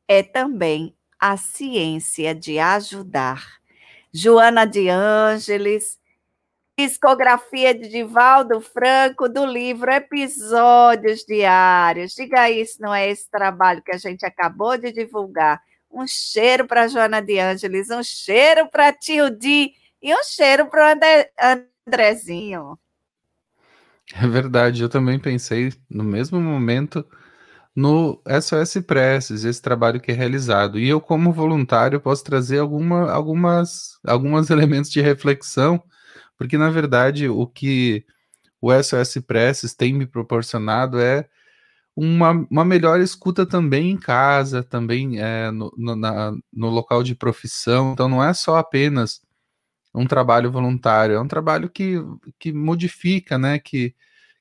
[0.07, 3.43] é também a ciência de ajudar.
[4.13, 5.99] Joana de Ângeles,
[6.77, 12.13] discografia de Divaldo Franco do livro Episódios Diários.
[12.13, 15.61] Diga se não é esse trabalho que a gente acabou de divulgar.
[15.89, 20.93] Um cheiro para Joana de Ângeles, um cheiro para Tio Di e um cheiro para
[20.93, 22.77] o Andrezinho.
[24.13, 27.05] É verdade, eu também pensei no mesmo momento
[27.75, 30.79] no SOS Preces, esse trabalho que é realizado.
[30.79, 35.83] E eu, como voluntário, posso trazer alguma, algumas, alguns elementos de reflexão,
[36.37, 38.05] porque, na verdade, o que
[38.61, 41.27] o SOS Preces tem me proporcionado é
[41.95, 47.15] uma, uma melhor escuta também em casa, também é, no, no, na, no local de
[47.15, 47.93] profissão.
[47.93, 49.21] Então, não é só apenas
[49.95, 51.95] um trabalho voluntário, é um trabalho que,
[52.37, 53.95] que modifica, né, que,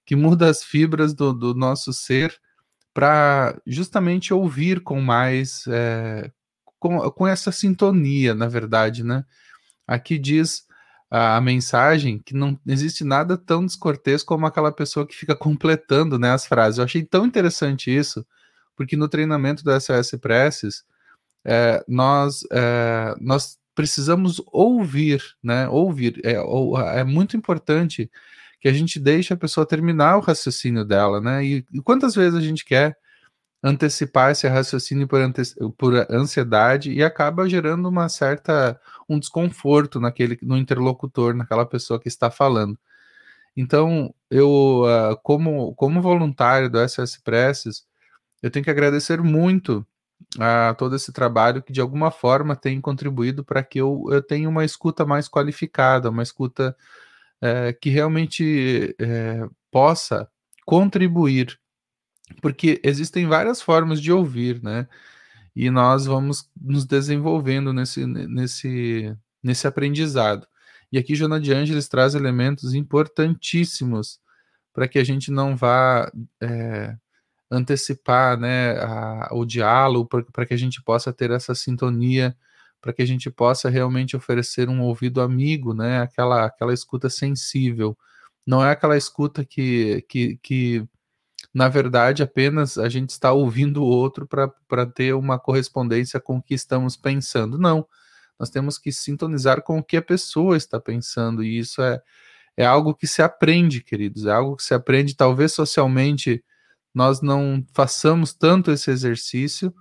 [0.05, 2.39] que muda as fibras do, do nosso ser
[2.93, 6.31] para justamente ouvir com mais, é,
[6.79, 9.25] com, com essa sintonia, na verdade, né?
[9.87, 10.65] Aqui diz
[11.11, 16.19] a, a, mensagem que não existe nada tão descortês como aquela pessoa que fica completando
[16.19, 16.79] né, as frases.
[16.79, 18.25] Eu achei tão interessante isso,
[18.77, 20.85] porque no treinamento do SOS Preces,
[21.45, 25.69] é, nós, é, nós precisamos ouvir, né?
[25.69, 26.21] Ouvir.
[26.25, 26.37] É,
[27.01, 28.11] é muito importante
[28.61, 31.45] que a gente deixe a pessoa terminar o raciocínio dela, né?
[31.45, 32.97] E, e quantas vezes a gente quer
[33.63, 35.21] antecipar esse raciocínio por,
[35.79, 42.09] por, ansiedade e acaba gerando uma certa um desconforto naquele no interlocutor, naquela pessoa que
[42.09, 42.79] está falando.
[43.57, 47.85] Então, eu uh, como como voluntário do SS Presses,
[48.43, 49.87] eu tenho que agradecer muito
[50.39, 54.49] a todo esse trabalho que de alguma forma tem contribuído para que eu, eu tenha
[54.49, 56.77] uma escuta mais qualificada, uma escuta
[57.41, 60.29] é, que realmente é, possa
[60.67, 61.59] contribuir,
[62.41, 64.89] porque existem várias formas de ouvir, né?
[65.55, 70.47] E nós vamos nos desenvolvendo nesse, nesse, nesse aprendizado.
[70.91, 74.21] E aqui Jona de Ângeles traz elementos importantíssimos
[74.73, 76.11] para que a gente não vá
[76.41, 76.97] é,
[77.55, 82.37] antecipar né, a, o diálogo, para que a gente possa ter essa sintonia
[82.85, 86.03] para que a gente possa realmente oferecer um ouvido amigo, né?
[86.03, 87.97] Aquela, aquela escuta sensível.
[88.47, 90.87] Não é aquela escuta que, que, que
[91.55, 96.43] na verdade, apenas a gente está ouvindo o outro para ter uma correspondência com o
[96.43, 97.57] que estamos pensando.
[97.57, 97.87] Não.
[98.39, 102.03] Nós temos que sintonizar com o que a pessoa está pensando, e isso é,
[102.55, 104.27] é algo que se aprende, queridos.
[104.27, 106.45] É algo que se aprende, talvez socialmente
[106.95, 109.75] nós não façamos tanto esse exercício,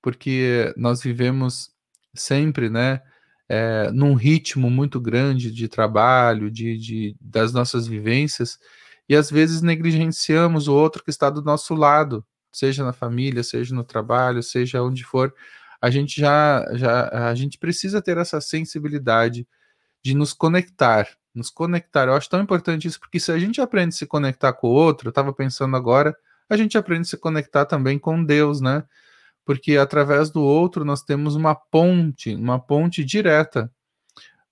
[0.00, 1.70] porque nós vivemos
[2.14, 3.02] sempre, né,
[3.48, 8.58] é, num ritmo muito grande de trabalho, de, de, das nossas vivências,
[9.08, 13.74] e às vezes negligenciamos o outro que está do nosso lado, seja na família, seja
[13.74, 15.32] no trabalho, seja onde for.
[15.80, 19.46] A gente já, já a gente precisa ter essa sensibilidade
[20.02, 22.08] de nos conectar, nos conectar.
[22.08, 24.72] Eu acho tão importante isso, porque se a gente aprende a se conectar com o
[24.72, 26.16] outro, eu estava pensando agora,
[26.48, 28.84] a gente aprende a se conectar também com Deus, né?
[29.46, 33.70] porque através do outro nós temos uma ponte, uma ponte direta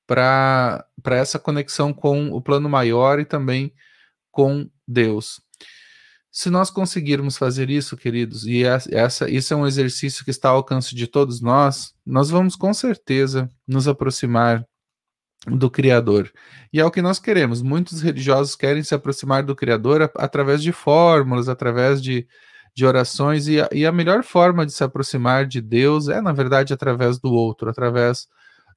[0.07, 3.75] para essa conexão com o plano maior e também
[4.31, 5.43] com Deus.
[6.31, 10.57] Se nós conseguirmos fazer isso, queridos, e essa, isso é um exercício que está ao
[10.57, 14.65] alcance de todos nós, nós vamos com certeza nos aproximar
[15.47, 16.33] do Criador.
[16.73, 17.63] E é o que nós queremos.
[17.63, 22.27] Muitos religiosos querem se aproximar do Criador através de fórmulas, através de,
[22.75, 26.33] de orações, e a, e a melhor forma de se aproximar de Deus é, na
[26.33, 28.27] verdade, através do outro, através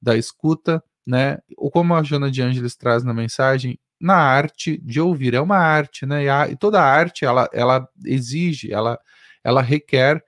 [0.01, 1.39] da escuta, né?
[1.57, 5.57] Ou como a Jona de Ângeles traz na mensagem, na arte de ouvir, é uma
[5.57, 6.25] arte, né?
[6.25, 8.99] E, a, e toda arte, ela, ela exige, ela,
[9.43, 10.23] ela requer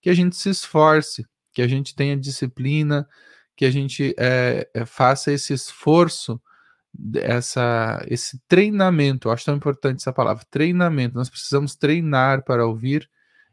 [0.00, 3.08] que a gente se esforce, que a gente tenha disciplina,
[3.58, 6.40] que a gente é, é, faça esse esforço
[7.16, 11.16] essa, esse treinamento, eu acho tão importante essa palavra, treinamento.
[11.16, 13.10] Nós precisamos treinar para ouvir,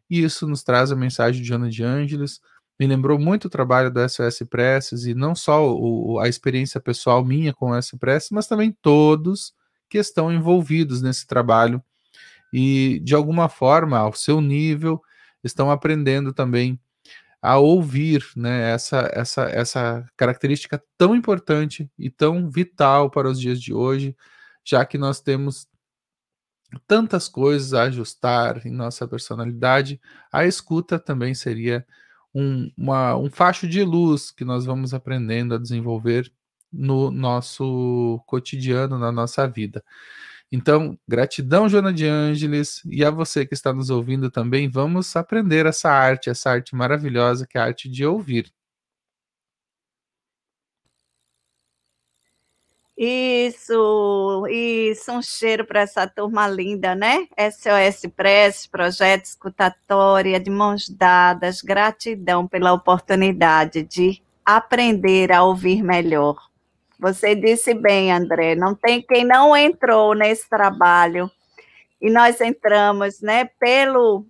[0.07, 2.39] e isso nos traz a mensagem de Joana de Ângeles.
[2.79, 7.25] Me lembrou muito o trabalho do SOS Presses, e não só o, a experiência pessoal
[7.25, 9.55] minha com o SOS Presses, mas também todos
[9.89, 11.83] que estão envolvidos nesse trabalho
[12.53, 15.01] e, de alguma forma, ao seu nível,
[15.43, 16.79] estão aprendendo também
[17.45, 18.71] a ouvir, né?
[18.71, 24.15] Essa, essa, essa característica tão importante e tão vital para os dias de hoje,
[24.63, 25.67] já que nós temos
[26.87, 29.99] tantas coisas a ajustar em nossa personalidade,
[30.31, 31.85] a escuta também seria
[32.33, 36.31] um, uma, um facho de luz que nós vamos aprendendo a desenvolver
[36.71, 39.83] no nosso cotidiano, na nossa vida.
[40.51, 45.65] Então, gratidão, Joana de Ângeles, e a você que está nos ouvindo também, vamos aprender
[45.65, 48.53] essa arte, essa arte maravilhosa que é a arte de ouvir.
[52.97, 57.27] Isso, isso, um cheiro para essa turma linda, né?
[57.37, 66.37] SOS Press, Projeto Escutatória, de mãos dadas, gratidão pela oportunidade de aprender a ouvir melhor.
[66.99, 71.29] Você disse bem, André, não tem quem não entrou nesse trabalho.
[72.01, 74.25] E nós entramos, né, pelo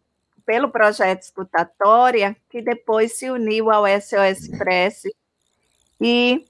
[0.45, 5.01] pelo projeto escutatória, que depois se uniu ao SOS Press
[5.99, 6.45] e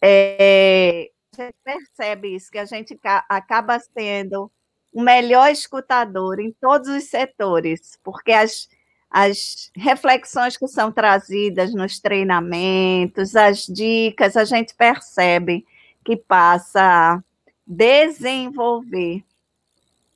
[0.00, 4.50] é, a gente percebe isso, que a gente acaba sendo
[4.92, 8.68] o melhor escutador em todos os setores, porque as,
[9.10, 15.66] as reflexões que são trazidas nos treinamentos, as dicas, a gente percebe
[16.04, 17.22] que passa a
[17.66, 19.24] desenvolver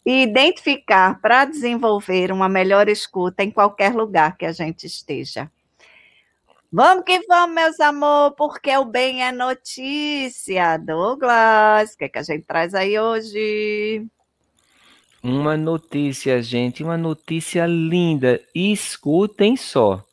[0.06, 5.50] e identificar para desenvolver uma melhor escuta em qualquer lugar que a gente esteja.
[6.70, 10.76] Vamos que vamos, meus amor, porque o bem é notícia.
[10.76, 14.04] Douglas, o que, é que a gente traz aí hoje?
[15.26, 18.38] Uma notícia, gente, uma notícia linda.
[18.54, 20.04] Escutem só.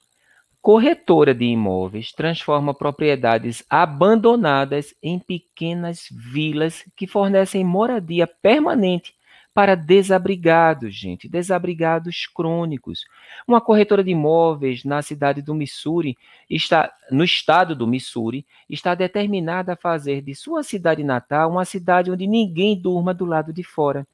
[0.62, 9.14] Corretora de imóveis transforma propriedades abandonadas em pequenas vilas que fornecem moradia permanente
[9.54, 13.04] para desabrigados, gente, desabrigados crônicos.
[13.46, 16.18] Uma corretora de imóveis na cidade do Missouri,
[16.50, 22.10] está no estado do Missouri, está determinada a fazer de sua cidade natal uma cidade
[22.10, 24.08] onde ninguém durma do lado de fora.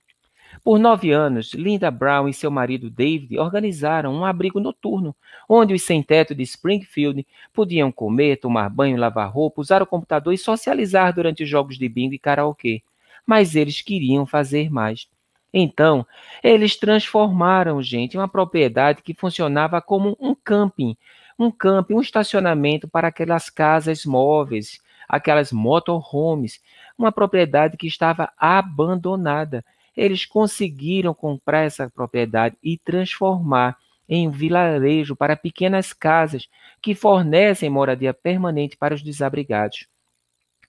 [0.63, 5.15] Por nove anos, Linda Brown e seu marido David organizaram um abrigo noturno,
[5.47, 10.37] onde os sem-teto de Springfield podiam comer, tomar banho, lavar roupa, usar o computador e
[10.37, 12.81] socializar durante os jogos de bingo e karaokê.
[13.25, 15.07] Mas eles queriam fazer mais.
[15.53, 16.05] Então,
[16.43, 20.97] eles transformaram, gente, uma propriedade que funcionava como um camping,
[21.39, 26.61] um camping, um estacionamento para aquelas casas móveis, aquelas motorhomes,
[26.97, 29.63] uma propriedade que estava abandonada
[29.97, 33.75] eles conseguiram comprar essa propriedade e transformar
[34.07, 36.47] em um vilarejo para pequenas casas
[36.81, 39.87] que fornecem moradia permanente para os desabrigados.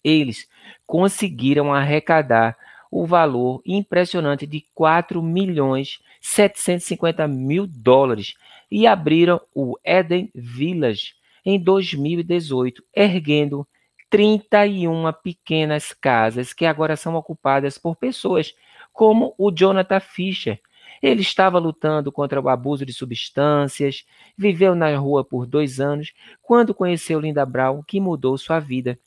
[0.03, 0.49] Eles
[0.87, 2.57] conseguiram arrecadar
[2.91, 8.35] o valor impressionante de 4 milhões 750 mil dólares
[8.71, 11.15] e abriram o Eden Village
[11.45, 13.67] em 2018, erguendo
[14.11, 18.55] 31 pequenas casas que agora são ocupadas por pessoas
[18.99, 20.61] como o Jonathan Fisher.
[21.01, 24.05] Ele estava lutando contra o abuso de substâncias,
[24.37, 28.99] viveu na rua por dois anos, quando conheceu Linda Brown, que mudou sua vida.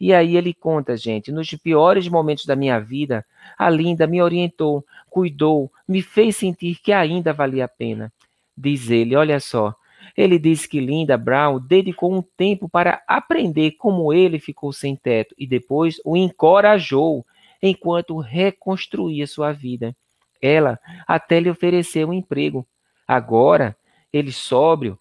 [0.00, 3.24] E aí ele conta, gente, nos piores momentos da minha vida,
[3.56, 8.12] a Linda me orientou, cuidou, me fez sentir que ainda valia a pena.
[8.58, 9.72] Diz ele, olha só,
[10.16, 15.36] ele disse que Linda Brown dedicou um tempo para aprender como ele ficou sem teto
[15.38, 17.24] e depois o encorajou
[17.62, 19.96] enquanto reconstruía sua vida.
[20.40, 22.66] Ela até lhe ofereceu um emprego.
[23.06, 23.76] Agora,
[24.12, 24.98] ele sóbrio,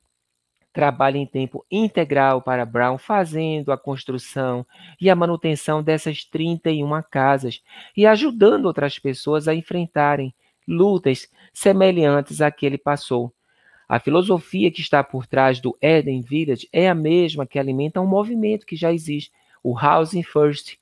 [0.71, 4.65] trabalha em tempo integral para Brown, fazendo a construção
[4.99, 7.61] e a manutenção dessas 31 casas
[7.95, 10.33] e ajudando outras pessoas a enfrentarem
[10.67, 13.33] lutas semelhantes à que ele passou.
[13.87, 18.05] A filosofia que está por trás do Eden Village é a mesma que alimenta um
[18.05, 19.31] movimento que já existe,
[19.63, 20.77] o Housing First,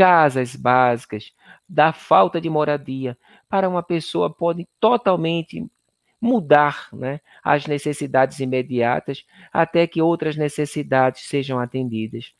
[0.00, 1.30] casas básicas,
[1.68, 3.18] da falta de moradia,
[3.50, 5.62] para uma pessoa pode totalmente
[6.18, 12.32] mudar né, as necessidades imediatas até que outras necessidades sejam atendidas.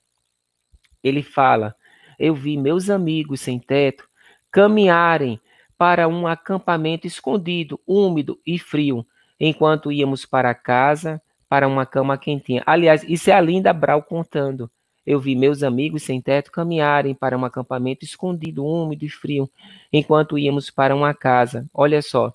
[1.04, 1.76] Ele fala:
[2.18, 4.08] Eu vi meus amigos sem teto
[4.50, 5.38] caminharem
[5.76, 9.06] para um acampamento escondido, úmido e frio,
[9.38, 12.62] enquanto íamos para casa, para uma cama quentinha.
[12.64, 14.70] Aliás, isso é a Linda Brau contando.
[15.06, 19.50] Eu vi meus amigos sem teto caminharem para um acampamento escondido, úmido e frio,
[19.92, 21.66] enquanto íamos para uma casa.
[21.72, 22.32] Olha só,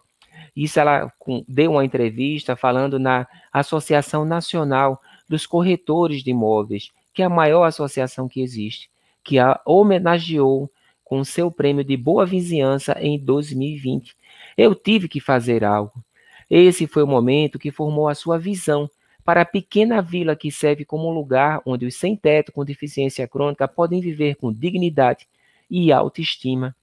[0.56, 1.12] isso ela
[1.48, 7.64] deu uma entrevista falando na Associação Nacional dos Corretores de Imóveis, que é a maior
[7.64, 8.90] associação que existe,
[9.24, 10.70] que a homenageou
[11.04, 14.16] com seu prêmio de boa vizinhança em 2020.
[14.58, 16.04] Eu tive que fazer algo.
[16.50, 18.90] Esse foi o momento que formou a sua visão
[19.26, 24.00] para a pequena vila que serve como lugar onde os sem-teto com deficiência crônica podem
[24.00, 25.28] viver com dignidade
[25.68, 26.76] e autoestima.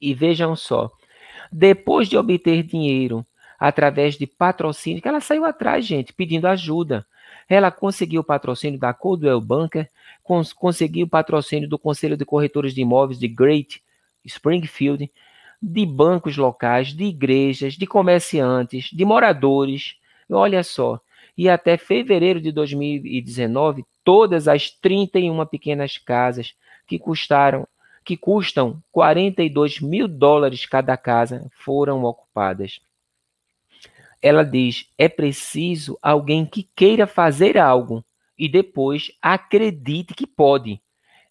[0.00, 0.90] E vejam só,
[1.52, 3.24] depois de obter dinheiro
[3.60, 7.06] através de patrocínio, que ela saiu atrás, gente, pedindo ajuda.
[7.48, 9.88] Ela conseguiu o patrocínio da Coldwell Banker,
[10.24, 13.80] cons conseguiu o patrocínio do Conselho de Corretores de Imóveis de Great
[14.24, 15.08] Springfield,
[15.62, 19.94] de bancos locais, de igrejas, de comerciantes, de moradores.
[20.28, 21.00] Olha só,
[21.36, 26.54] e até fevereiro de 2019, todas as 31 pequenas casas
[26.86, 27.66] que custaram
[28.04, 32.80] que custam 42 mil dólares cada casa foram ocupadas.
[34.20, 38.04] Ela diz: é preciso alguém que queira fazer algo
[38.38, 40.80] e depois acredite que pode.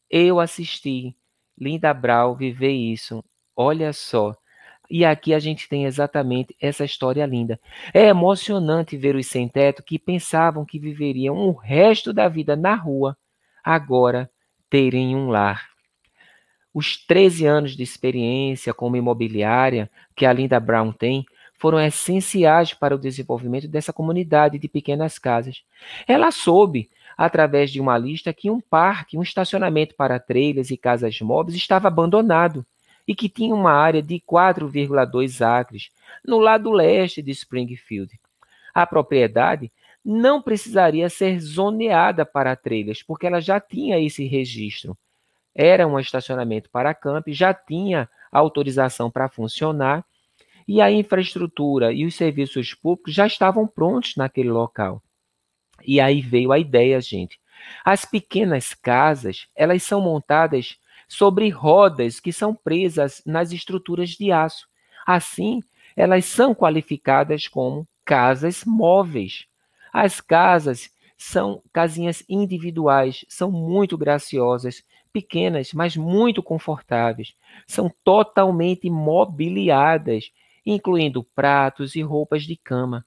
[0.09, 1.15] Eu assisti
[1.57, 3.23] Linda Brau viver isso.
[3.55, 4.35] Olha só.
[4.93, 7.57] E aqui a gente tem exatamente essa história linda.
[7.93, 13.15] É emocionante ver os sem-teto que pensavam que viveriam o resto da vida na rua,
[13.63, 14.29] agora
[14.69, 15.69] terem um lar.
[16.73, 21.23] Os 13 anos de experiência como imobiliária que a Linda Brown tem
[21.57, 25.63] foram essenciais para o desenvolvimento dessa comunidade de pequenas casas.
[26.05, 31.21] Ela soube, através de uma lista, que um parque, um estacionamento para trailers e casas
[31.21, 32.65] móveis estava abandonado
[33.11, 35.89] e que tinha uma área de 4,2 acres
[36.25, 38.17] no lado leste de Springfield.
[38.73, 39.69] A propriedade
[40.03, 44.97] não precisaria ser zoneada para trailers, porque ela já tinha esse registro.
[45.53, 50.05] Era um estacionamento para camp, já tinha autorização para funcionar
[50.65, 55.03] e a infraestrutura e os serviços públicos já estavam prontos naquele local.
[55.85, 57.37] E aí veio a ideia, gente.
[57.83, 60.79] As pequenas casas, elas são montadas
[61.11, 64.65] sobre rodas que são presas nas estruturas de aço.
[65.05, 65.61] Assim,
[65.93, 69.45] elas são qualificadas como casas móveis.
[69.91, 77.35] As casas são casinhas individuais, são muito graciosas, pequenas, mas muito confortáveis.
[77.67, 80.31] São totalmente mobiliadas,
[80.65, 83.05] incluindo pratos e roupas de cama.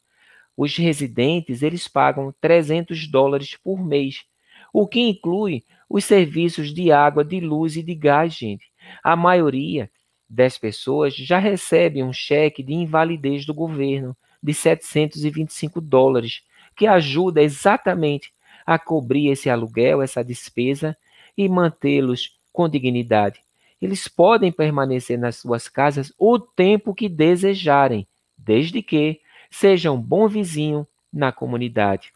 [0.54, 4.26] Os residentes, eles pagam 300 dólares por mês,
[4.74, 5.64] o que inclui
[5.94, 8.66] os serviços de água, de luz e de gás, gente.
[9.00, 9.88] A maioria
[10.28, 16.42] das pessoas já recebe um cheque de invalidez do governo de 725 dólares,
[16.74, 18.32] que ajuda exatamente
[18.66, 20.96] a cobrir esse aluguel, essa despesa
[21.38, 23.38] e mantê-los com dignidade.
[23.80, 28.04] Eles podem permanecer nas suas casas o tempo que desejarem,
[28.36, 32.12] desde que sejam um bom vizinho na comunidade.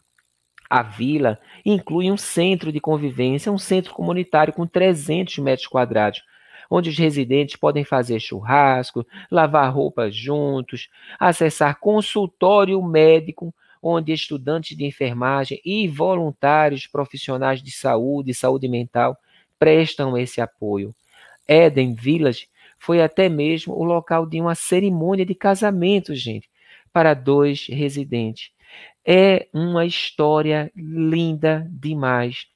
[0.69, 6.23] A vila inclui um centro de convivência, um centro comunitário com 300 metros quadrados,
[6.71, 14.85] onde os residentes podem fazer churrasco, lavar roupas juntos, acessar consultório médico, onde estudantes de
[14.85, 19.17] enfermagem e voluntários profissionais de saúde e saúde mental
[19.59, 20.95] prestam esse apoio.
[21.47, 22.49] Eden Village
[22.79, 26.49] foi até mesmo o local de uma cerimônia de casamento, gente,
[26.93, 28.51] para dois residentes.
[29.11, 32.47] É uma história linda demais.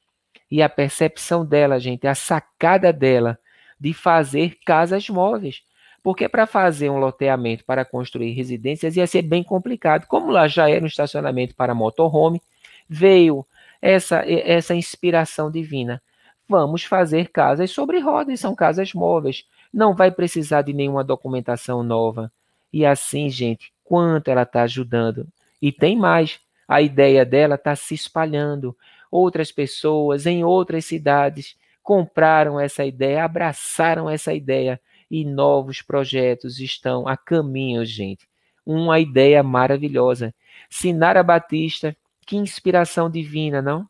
[0.50, 3.38] E a percepção dela, gente, a sacada dela
[3.80, 5.62] de fazer casas móveis.
[6.02, 10.06] Porque para fazer um loteamento para construir residências ia ser bem complicado.
[10.06, 12.42] Como lá já era um estacionamento para motorhome,
[12.86, 13.46] veio
[13.80, 16.02] essa, essa inspiração divina.
[16.46, 19.46] Vamos fazer casas sobre rodas, são casas móveis.
[19.72, 22.30] Não vai precisar de nenhuma documentação nova.
[22.70, 25.26] E assim, gente, quanto ela está ajudando.
[25.62, 28.76] E tem mais, a ideia dela está se espalhando.
[29.10, 37.06] Outras pessoas em outras cidades compraram essa ideia, abraçaram essa ideia e novos projetos estão
[37.06, 38.28] a caminho, gente.
[38.64, 40.34] Uma ideia maravilhosa.
[40.70, 41.96] Sinara Batista,
[42.26, 43.86] que inspiração divina, não?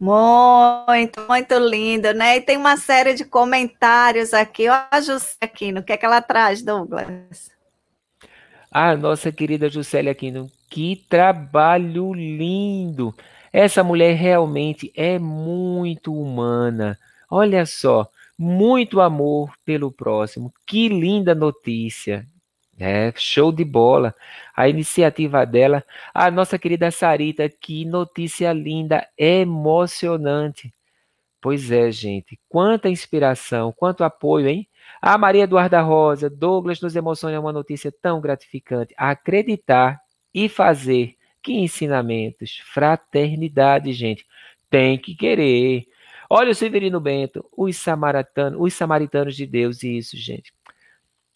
[0.00, 2.36] Muito, muito lindo, né?
[2.36, 4.68] E tem uma série de comentários aqui.
[4.68, 7.57] Olha a José Aquino, o que é que ela traz, Douglas?
[8.70, 13.14] A nossa querida Juscelia Aquino, que trabalho lindo!
[13.50, 16.98] Essa mulher realmente é muito humana.
[17.30, 20.52] Olha só, muito amor pelo próximo.
[20.66, 22.26] Que linda notícia.
[22.78, 24.14] É, show de bola.
[24.54, 30.72] A iniciativa dela, a nossa querida Sarita, que notícia linda, emocionante.
[31.40, 34.68] Pois é, gente, quanta inspiração, quanto apoio, hein?
[35.00, 38.94] A Maria Eduarda Rosa, Douglas nos emociona uma notícia tão gratificante.
[38.96, 40.00] Acreditar
[40.34, 41.16] e fazer.
[41.42, 42.60] Que ensinamentos.
[42.72, 44.26] Fraternidade, gente.
[44.68, 45.86] Tem que querer.
[46.28, 50.52] Olha o Severino Bento, os samaritanos, os samaritanos de Deus, isso, gente.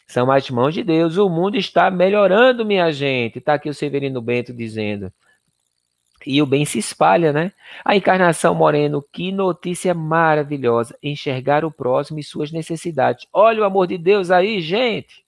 [0.05, 1.17] São as mãos de Deus.
[1.17, 3.39] O mundo está melhorando, minha gente.
[3.39, 5.11] Está aqui o Severino Bento dizendo.
[6.25, 7.51] E o bem se espalha, né?
[7.83, 10.97] A encarnação Moreno, que notícia maravilhosa.
[11.01, 13.27] Enxergar o próximo e suas necessidades.
[13.33, 15.23] Olha o amor de Deus aí, gente.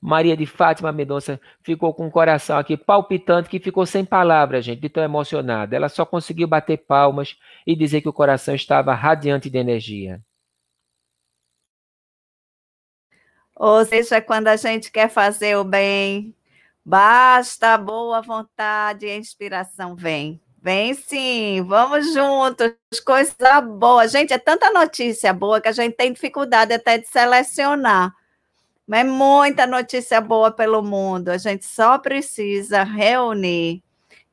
[0.00, 4.80] Maria de Fátima Mendonça ficou com o coração aqui palpitante, que ficou sem palavras, gente,
[4.80, 5.76] de tão emocionada.
[5.76, 7.36] Ela só conseguiu bater palmas
[7.66, 10.22] e dizer que o coração estava radiante de energia.
[13.54, 16.34] Ou seja, quando a gente quer fazer o bem,
[16.90, 20.40] basta boa vontade e a inspiração vem.
[20.60, 22.74] Vem sim, vamos juntos,
[23.06, 24.08] coisa boa.
[24.08, 28.12] Gente, é tanta notícia boa que a gente tem dificuldade até de selecionar.
[28.88, 31.28] Mas muita notícia boa pelo mundo.
[31.28, 33.84] A gente só precisa reunir,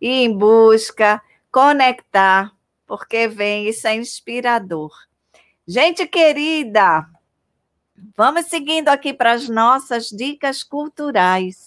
[0.02, 2.52] ir em busca, conectar,
[2.88, 4.92] porque vem, isso é inspirador.
[5.68, 7.06] Gente querida,
[8.18, 11.67] vamos seguindo aqui para as nossas dicas culturais.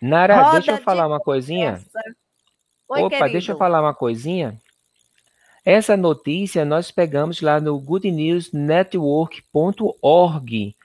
[0.00, 1.78] Nara, Roda deixa eu falar uma coisinha.
[2.88, 3.32] Oi, Opa, querido.
[3.32, 4.58] deixa eu falar uma coisinha.
[5.64, 10.76] Essa notícia nós pegamos lá no goodnewsnetwork.org.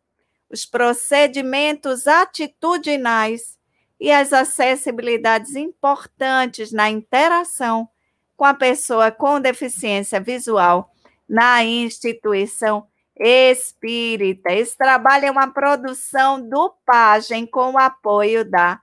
[0.50, 3.60] os procedimentos atitudinais
[4.00, 7.90] e as acessibilidades importantes na interação
[8.38, 10.92] com a pessoa com deficiência visual
[11.32, 12.86] na instituição
[13.18, 14.52] espírita.
[14.52, 18.82] Esse trabalho é uma produção do Pagem com o apoio da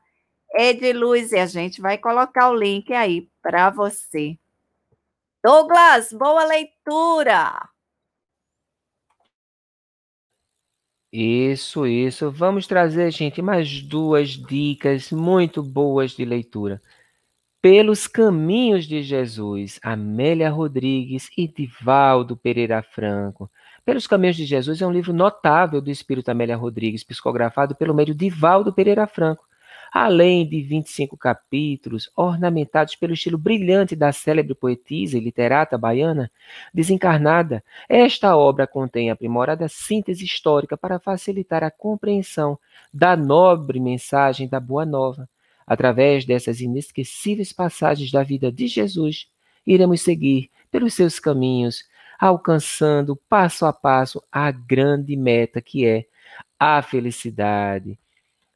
[0.54, 4.38] Ediluz e a gente vai colocar o link aí para você.
[5.44, 7.68] Douglas, boa leitura!
[11.12, 12.30] Isso, isso.
[12.30, 16.80] Vamos trazer, gente, mais duas dicas muito boas de leitura.
[17.60, 23.50] Pelos Caminhos de Jesus, Amélia Rodrigues e Divaldo Pereira Franco.
[23.84, 28.14] Pelos Caminhos de Jesus é um livro notável do espírito Amélia Rodrigues, psicografado pelo médio
[28.14, 29.48] Divaldo Pereira Franco
[29.92, 36.30] além de 25 capítulos ornamentados pelo estilo brilhante da célebre poetisa e literata baiana
[36.72, 42.58] desencarnada, esta obra contém aprimorada síntese histórica para facilitar a compreensão
[42.92, 45.28] da nobre mensagem da Boa Nova.
[45.68, 49.28] Através dessas inesquecíveis passagens da vida de Jesus,
[49.66, 51.84] iremos seguir pelos seus caminhos,
[52.18, 56.06] alcançando passo a passo a grande meta que é
[56.58, 57.98] a felicidade.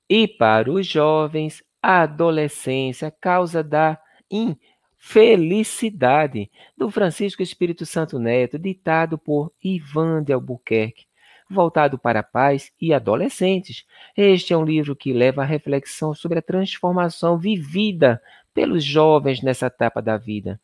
[0.08, 4.00] E para os jovens, a adolescência, causa da
[4.30, 11.04] infelicidade, do Francisco Espírito Santo Neto, ditado por Ivan de Albuquerque,
[11.52, 13.84] voltado para pais e adolescentes.
[14.16, 18.20] Este é um livro que leva à reflexão sobre a transformação vivida
[18.54, 20.60] pelos jovens nessa etapa da vida.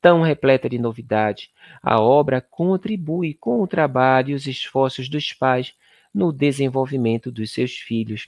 [0.00, 1.50] Tão repleta de novidade,
[1.82, 5.74] a obra contribui com o trabalho e os esforços dos pais
[6.12, 8.26] no desenvolvimento dos seus filhos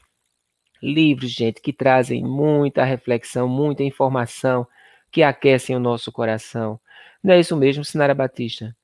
[0.83, 4.67] livros, gente, que trazem muita reflexão, muita informação,
[5.11, 6.81] que aquecem o nosso coração.
[7.23, 8.77] Não é isso mesmo, Sinara Batista?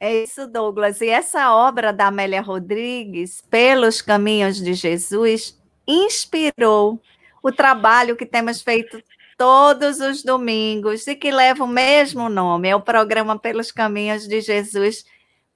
[0.00, 1.00] É isso, Douglas.
[1.00, 7.00] E essa obra da Amélia Rodrigues, Pelos Caminhos de Jesus, inspirou
[7.42, 9.02] o trabalho que temos feito
[9.36, 14.40] todos os domingos e que leva o mesmo nome, é o programa Pelos Caminhos de
[14.40, 15.04] Jesus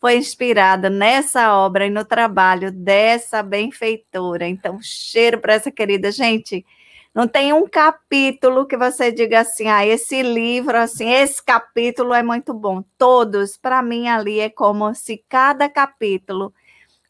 [0.02, 4.48] foi inspirada nessa obra e no trabalho dessa benfeitora.
[4.48, 6.66] Então, cheiro para essa querida gente.
[7.14, 12.22] Não tem um capítulo que você diga assim, ah, esse livro, assim, esse capítulo é
[12.22, 12.82] muito bom.
[12.96, 16.54] Todos, para mim, ali é como se cada capítulo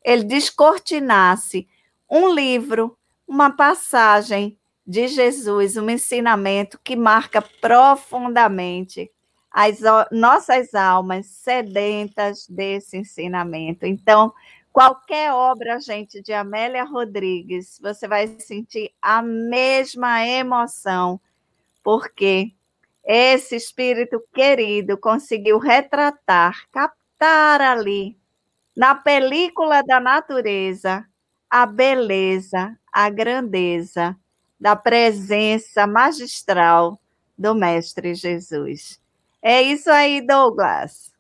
[0.05, 1.69] ele descortinasse
[2.11, 9.09] um livro, uma passagem de Jesus, um ensinamento que marca profundamente
[9.53, 9.79] as
[10.11, 13.87] nossas almas sedentas desse ensinamento.
[13.87, 14.33] Então,
[14.73, 21.21] Qualquer obra, gente, de Amélia Rodrigues, você vai sentir a mesma emoção,
[21.85, 22.53] porque
[23.05, 28.17] esse espírito querido conseguiu retratar, captar ali,
[28.75, 31.05] na película da natureza,
[31.51, 34.17] a beleza, a grandeza
[34.59, 36.99] da presença magistral
[37.37, 38.99] do Mestre Jesus.
[39.43, 41.12] É isso aí, Douglas.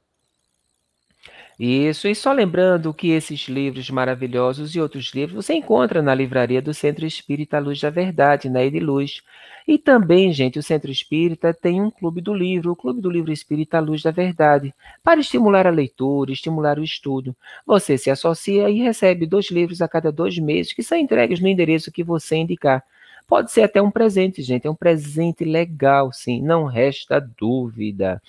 [1.64, 6.60] Isso, e só lembrando que esses livros maravilhosos e outros livros você encontra na livraria
[6.60, 9.22] do Centro Espírita Luz da Verdade, na Ediluz.
[9.68, 13.30] E também, gente, o Centro Espírita tem um clube do livro, o Clube do Livro
[13.30, 17.36] Espírita Luz da Verdade, para estimular a leitura, estimular o estudo.
[17.64, 21.46] Você se associa e recebe dois livros a cada dois meses, que são entregues no
[21.46, 22.84] endereço que você indicar.
[23.33, 24.66] Pode ser até um presente, gente.
[24.66, 28.20] É um presente legal, sim, não resta dúvida.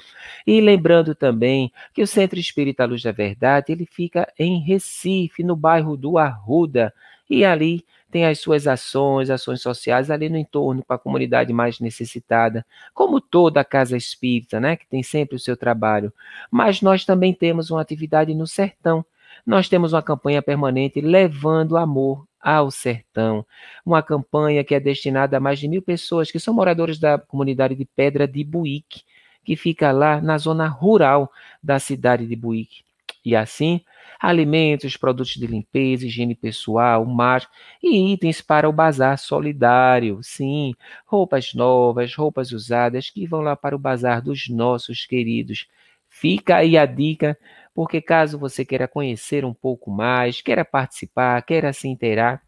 [0.47, 5.58] E lembrando também que o Centro Espírita Luz da Verdade, ele fica em Recife, no
[5.58, 6.93] bairro do Arruda,
[7.30, 11.82] e ali tem as suas ações, ações sociais ali no entorno com a comunidade mais
[11.82, 16.14] necessitada, como toda a casa espírita, né, que tem sempre o seu trabalho.
[16.49, 19.06] Mas nós também temos uma atividade no sertão.
[19.45, 23.45] Nós temos uma campanha permanente levando amor ao Sertão,
[23.85, 27.75] uma campanha que é destinada a mais de mil pessoas que são moradores da comunidade
[27.75, 29.03] de Pedra de Buíque,
[29.45, 31.31] que fica lá na zona rural
[31.61, 32.83] da cidade de Buíque.
[33.25, 33.81] E assim,
[34.19, 37.47] alimentos, produtos de limpeza, higiene pessoal, mar
[37.81, 40.19] e itens para o bazar solidário.
[40.21, 40.73] Sim,
[41.05, 45.67] roupas novas, roupas usadas que vão lá para o bazar dos nossos queridos.
[46.09, 47.37] Fica aí a dica
[47.74, 52.41] porque caso você queira conhecer um pouco mais, queira participar, queira se inteirar,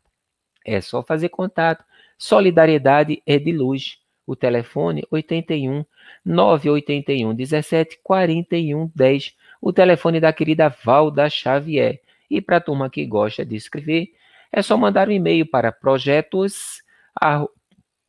[0.65, 1.85] é só fazer contato.
[2.17, 3.99] Solidariedade é de luz.
[4.27, 5.85] O telefone 81
[6.25, 9.35] 981 17 41 10.
[9.61, 12.01] O telefone da querida Valda Xavier.
[12.29, 14.07] E para a turma que gosta de escrever,
[14.51, 16.83] é só mandar um e-mail para projetos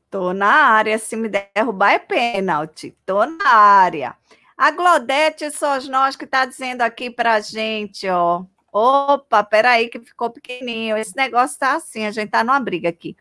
[0.10, 2.98] Tô na área, se me derrubar é pênalti.
[3.06, 4.18] Tô na área.
[4.58, 5.46] A Glodete
[5.88, 8.44] nós que está dizendo aqui para gente, ó.
[8.74, 10.98] Opa, peraí que ficou pequenininho.
[10.98, 13.16] Esse negócio está assim, a gente tá numa briga aqui.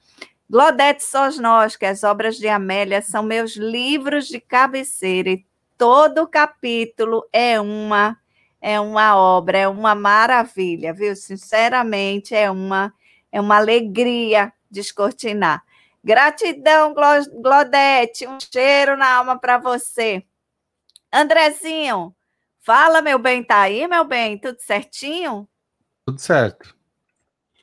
[0.49, 1.05] Glodete
[1.41, 5.45] nós que as obras de Amélia são meus livros de cabeceira e
[5.77, 8.19] todo capítulo é uma
[8.61, 11.15] é uma obra, é uma maravilha, viu?
[11.15, 12.93] Sinceramente, é uma,
[13.31, 15.63] é uma alegria descortinar.
[16.03, 20.25] Gratidão, Glodete, um cheiro na alma para você.
[21.13, 22.15] Andrezinho,
[22.61, 24.39] fala, meu bem, tá aí, meu bem?
[24.39, 25.49] Tudo certinho?
[26.05, 26.77] Tudo certo.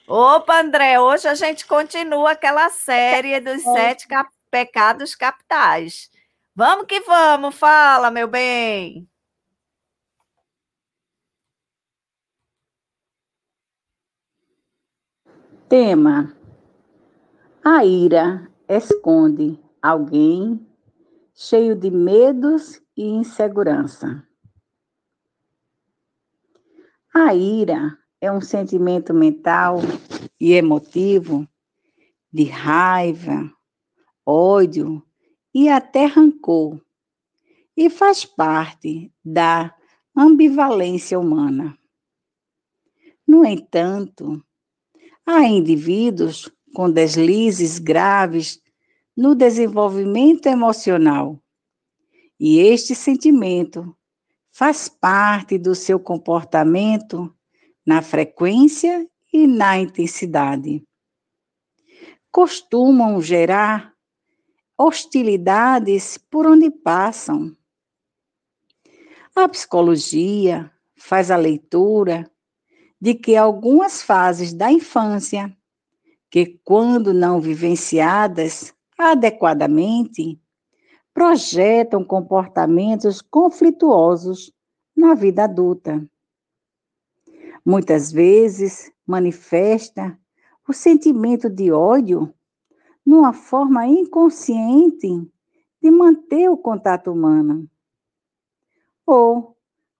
[0.08, 6.10] Opa, André, hoje a gente continua aquela série dos sete cap pecados capitais.
[6.56, 9.10] Vamos que vamos, fala, meu bem.
[15.78, 16.34] Tema:
[17.62, 20.66] A ira esconde alguém
[21.34, 24.26] cheio de medos e insegurança.
[27.14, 29.80] A ira é um sentimento mental
[30.40, 31.46] e emotivo
[32.32, 33.52] de raiva,
[34.26, 35.06] ódio
[35.54, 36.80] e até rancor,
[37.76, 39.76] e faz parte da
[40.16, 41.78] ambivalência humana.
[43.28, 44.42] No entanto,
[45.26, 48.62] Há indivíduos com deslizes graves
[49.18, 51.42] no desenvolvimento emocional.
[52.40, 53.96] E este sentimento
[54.52, 57.34] faz parte do seu comportamento
[57.84, 60.86] na frequência e na intensidade.
[62.32, 63.96] Costumam gerar
[64.78, 67.56] hostilidades por onde passam.
[69.36, 72.30] A psicologia faz a leitura
[73.00, 75.56] de que algumas fases da infância,
[76.30, 80.40] que quando não vivenciadas adequadamente,
[81.14, 84.52] projetam comportamentos conflituosos
[84.96, 86.06] na vida adulta.
[87.66, 90.20] Muitas vezes manifesta
[90.68, 92.34] o sentimento de ódio
[93.06, 95.08] numa forma inconsciente
[95.82, 97.70] de manter o contato humano.
[99.06, 99.56] Ou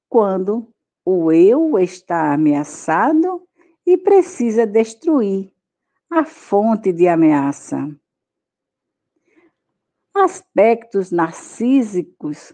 [0.10, 0.68] quando
[1.06, 3.48] o eu está ameaçado
[3.86, 5.54] e precisa destruir
[6.10, 7.96] a fonte de ameaça.
[10.14, 12.54] Aspectos narcísicos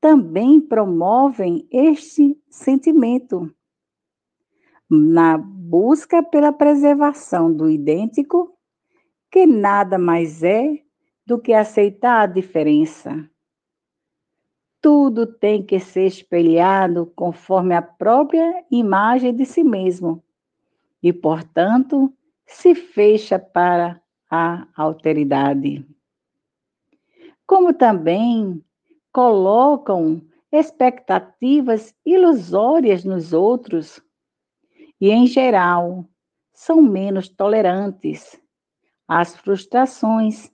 [0.00, 3.54] também promovem este sentimento.
[4.90, 8.58] Na busca pela preservação do idêntico,
[9.30, 10.82] que nada mais é
[11.24, 13.30] do que aceitar a diferença.
[14.82, 20.20] Tudo tem que ser espelhado conforme a própria imagem de si mesmo
[21.00, 22.12] e, portanto,
[22.44, 25.86] se fecha para a alteridade.
[27.46, 28.60] Como também
[29.12, 30.20] colocam
[30.50, 34.02] expectativas ilusórias nos outros
[35.00, 36.04] e, em geral,
[36.52, 38.36] são menos tolerantes
[39.06, 40.50] às frustrações,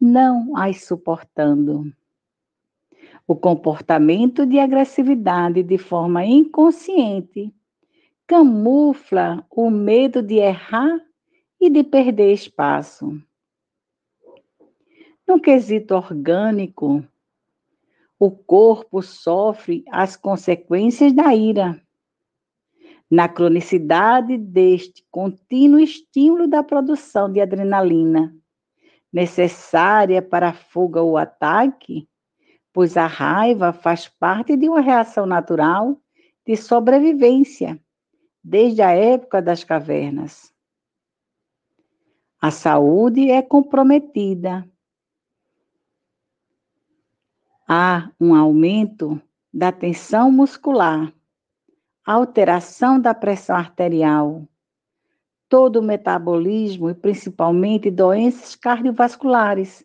[0.00, 1.92] não as suportando.
[3.30, 7.54] O comportamento de agressividade de forma inconsciente
[8.26, 11.00] camufla o medo de errar
[11.60, 13.22] e de perder espaço.
[15.24, 17.04] No quesito orgânico,
[18.18, 21.80] o corpo sofre as consequências da ira
[23.08, 28.34] na cronicidade deste contínuo estímulo da produção de adrenalina,
[29.12, 32.10] necessária para a fuga ou ataque,
[32.72, 36.00] pois a raiva faz parte de uma reação natural
[36.46, 37.80] de sobrevivência
[38.42, 40.52] desde a época das cavernas.
[42.40, 44.66] A saúde é comprometida.
[47.68, 49.20] Há um aumento
[49.52, 51.12] da tensão muscular
[52.04, 54.46] alteração da pressão arterial,
[55.48, 59.84] todo o metabolismo e principalmente doenças cardiovasculares.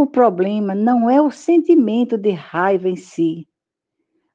[0.00, 3.48] O problema não é o sentimento de raiva em si,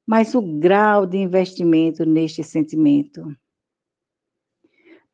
[0.05, 3.33] mas o grau de investimento neste sentimento.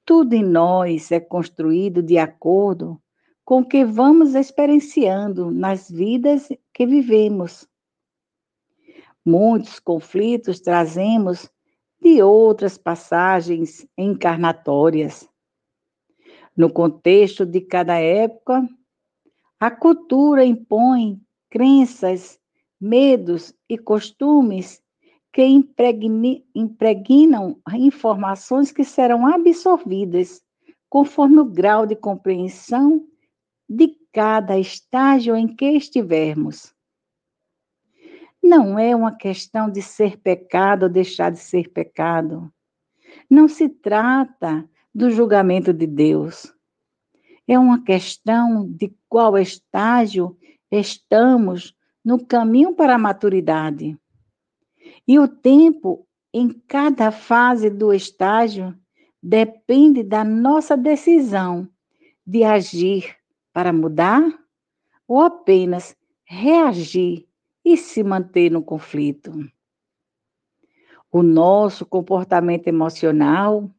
[0.03, 2.99] Tudo em nós é construído de acordo
[3.45, 7.69] com o que vamos experienciando nas vidas que vivemos.
[9.23, 11.47] Muitos conflitos trazemos
[12.01, 15.29] de outras passagens encarnatórias.
[16.57, 18.67] No contexto de cada época,
[19.60, 22.39] a cultura impõe crenças,
[22.80, 24.82] medos e costumes
[25.34, 25.43] que
[26.55, 30.41] impregnam informações que serão absorvidas
[30.89, 33.05] conforme o grau de compreensão
[33.68, 36.74] de cada estágio em que estivermos.
[38.41, 42.51] Não é uma questão de ser pecado ou deixar de ser pecado.
[43.30, 46.51] Não se trata do julgamento de Deus.
[47.47, 50.38] É uma questão de qual estágio
[50.72, 53.97] estamos no caminho para a maturidade.
[55.07, 58.78] E o tempo em cada fase do estágio
[59.22, 61.68] depende da nossa decisão
[62.26, 63.18] de agir
[63.51, 64.22] para mudar
[65.07, 67.28] ou apenas reagir
[67.66, 69.32] e se manter no conflito.
[71.12, 73.70] O nosso comportamento emocional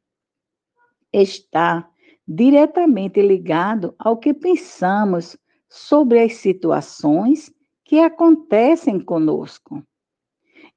[1.13, 1.90] está
[2.33, 5.37] diretamente ligado ao que pensamos
[5.69, 7.53] sobre as situações
[7.85, 9.85] que acontecem conosco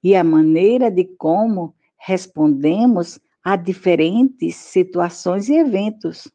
[0.04, 6.28] e a maneira de como respondemos a diferentes situações e eventos.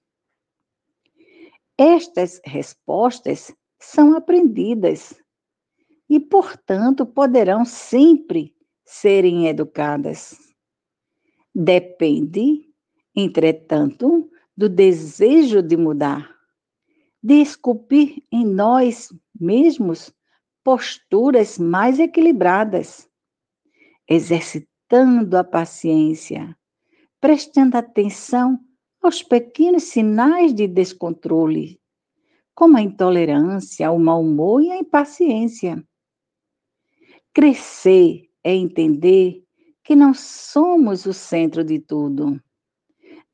[1.77, 5.21] Estas respostas são aprendidas
[6.09, 8.55] e, portanto, poderão sempre
[8.85, 10.37] serem educadas.
[11.53, 12.71] Depende,
[13.17, 16.35] entretanto, do desejo de mudar,
[17.23, 19.09] de esculpir em nós
[19.41, 20.13] mesmos
[20.65, 23.09] posturas mais equilibradas,
[24.09, 26.59] exercitando a paciência,
[27.21, 28.59] prestando atenção
[29.01, 31.81] aos pequenos sinais de descontrole,
[32.53, 35.81] como a intolerância, o mau humor e a impaciência.
[37.33, 39.41] Crescer é entender
[39.85, 42.43] que não somos o centro de tudo.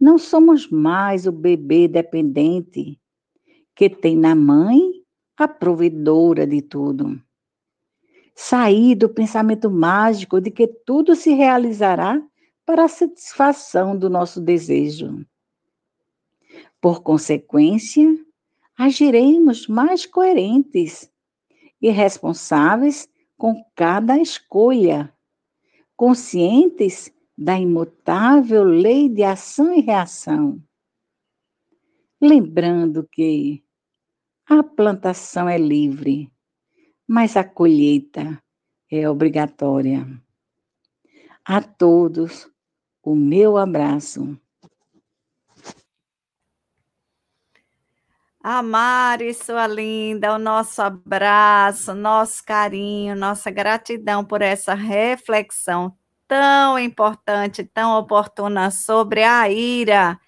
[0.00, 3.00] Não somos mais o bebê dependente
[3.74, 4.80] que tem na mãe
[5.36, 7.20] a provedora de tudo.
[8.34, 12.20] Sair do pensamento mágico de que tudo se realizará
[12.66, 15.24] para a satisfação do nosso desejo.
[16.80, 18.06] Por consequência,
[18.76, 21.10] agiremos mais coerentes
[21.80, 25.12] e responsáveis com cada escolha,
[25.96, 30.62] conscientes da imutável lei de ação e reação.
[32.20, 33.62] Lembrando que
[34.46, 36.30] a plantação é livre,
[37.06, 38.42] mas a colheita
[38.90, 40.06] é obrigatória.
[41.44, 42.48] A todos,
[43.02, 44.38] o meu abraço.
[48.42, 56.78] A Mari, sua linda, o nosso abraço, nosso carinho, nossa gratidão por essa reflexão tão
[56.78, 60.18] importante, tão oportuna sobre a ira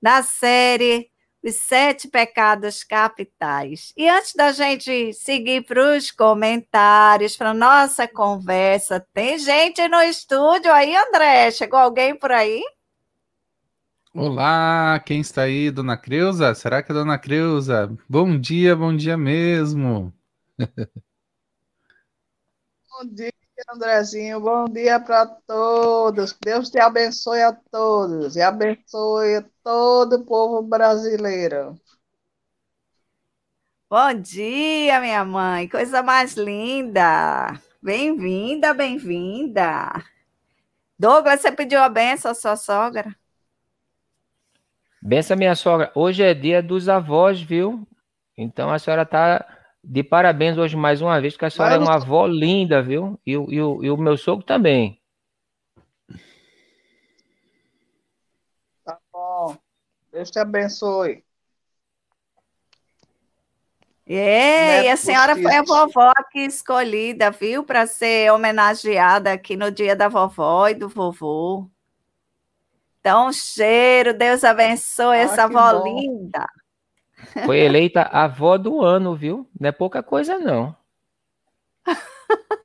[0.00, 3.92] da série os sete pecados capitais.
[3.96, 10.72] E antes da gente seguir para os comentários, para nossa conversa, tem gente no estúdio
[10.72, 11.50] aí, André?
[11.50, 12.62] Chegou alguém por aí?
[14.14, 15.70] Olá, quem está aí?
[15.70, 16.54] Dona Creuza?
[16.54, 17.90] Será que é Dona Creuza?
[18.08, 20.12] Bom dia, bom dia mesmo.
[22.90, 23.32] bom dia,
[23.68, 24.40] Andrezinho.
[24.40, 26.36] Bom dia para todos.
[26.40, 31.78] Deus te abençoe a todos e abençoe todo o povo brasileiro.
[33.88, 35.68] Bom dia, minha mãe.
[35.68, 37.60] Coisa mais linda.
[37.82, 39.92] Bem-vinda, bem-vinda.
[40.98, 43.14] Douglas, você pediu a benção à sua sogra?
[45.02, 45.90] Benção, minha sogra.
[45.94, 47.86] Hoje é dia dos avós, viu?
[48.36, 49.44] Então a senhora está
[49.82, 51.88] de parabéns hoje mais uma vez, porque a senhora Mas...
[51.88, 53.18] é uma avó linda, viu?
[53.26, 55.00] E, e, e, e o meu sogro também.
[58.84, 59.56] Tá bom.
[60.12, 61.24] Deus te abençoe.
[64.04, 69.70] É, e a senhora foi a vovó aqui escolhida, viu, para ser homenageada aqui no
[69.70, 71.70] dia da vovó e do vovô.
[73.00, 75.84] Então, cheiro, Deus abençoe ah, essa avó bom.
[75.84, 76.46] linda.
[77.44, 79.48] Foi eleita avó do ano, viu?
[79.58, 80.76] Não é pouca coisa, não.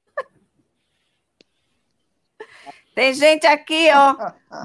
[2.94, 4.16] Tem gente aqui, ó.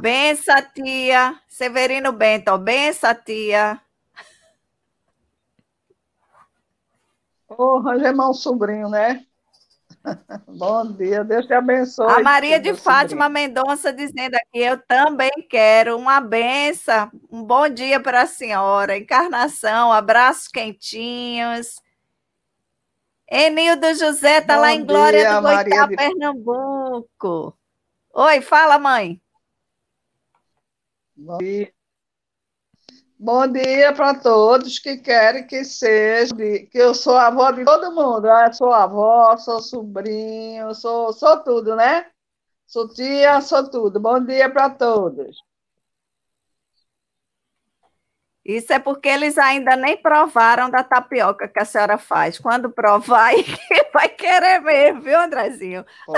[0.00, 1.38] Bença, tia.
[1.48, 2.56] Severino Bento.
[2.58, 3.80] Bença, tia.
[7.48, 9.26] Ô, oh, irmão sobrinho, né?
[10.48, 12.10] Bom dia, Deus te abençoe.
[12.10, 17.10] A Maria de Fátima Mendonça dizendo aqui: eu também quero uma benção.
[17.30, 18.96] Um bom dia para a senhora.
[18.96, 21.76] Encarnação, abraços quentinhos.
[23.30, 25.96] Enildo José está lá em Glória do Goitá, de...
[25.96, 27.56] Pernambuco.
[28.14, 29.20] Oi, fala, mãe.
[31.16, 31.72] Bom dia.
[33.24, 38.26] Bom dia para todos que querem que seja, que eu sou avó de todo mundo.
[38.26, 42.10] Eu ah, sou avó, sou sobrinho, sou, sou tudo, né?
[42.66, 44.00] Sou tia, sou tudo.
[44.00, 45.36] Bom dia para todos.
[48.44, 52.40] Isso é porque eles ainda nem provaram da tapioca que a senhora faz.
[52.40, 53.30] Quando provar,
[53.94, 55.86] vai querer mesmo, viu, Andrezinho?
[56.08, 56.14] Oh.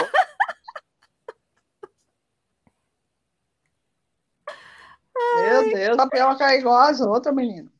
[5.17, 7.71] Meu Deus, a tapioca é igual às outras, menino.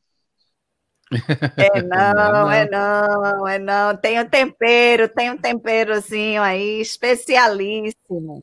[1.57, 3.97] É não, é não, é não.
[3.97, 8.41] Tem um tempero, tem um temperozinho aí, especialíssimo.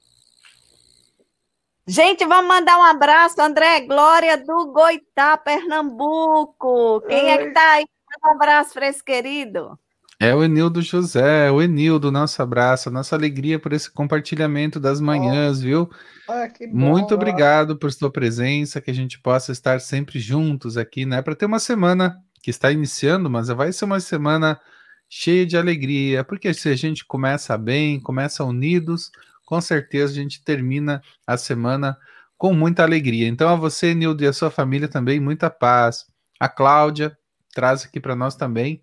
[1.87, 7.01] Gente, vamos mandar um abraço, André Glória do Goitá, Pernambuco.
[7.03, 7.31] Quem Oi.
[7.31, 7.85] é que tá aí?
[8.25, 9.79] Um abraço para esse querido.
[10.23, 15.59] É o Enildo José, o Enildo, nosso abraço, nossa alegria por esse compartilhamento das manhãs,
[15.59, 15.63] oh.
[15.63, 15.91] viu?
[16.29, 21.21] Ah, Muito obrigado por sua presença, que a gente possa estar sempre juntos aqui, né?
[21.23, 24.61] Para ter uma semana que está iniciando, mas vai ser uma semana
[25.09, 29.11] cheia de alegria, porque se a gente começa bem, começa unidos,
[29.45, 31.99] com certeza a gente termina a semana
[32.39, 33.27] com muita alegria.
[33.27, 36.07] Então, a você, Enildo, e a sua família também, muita paz.
[36.39, 37.19] A Cláudia
[37.53, 38.81] traz aqui para nós também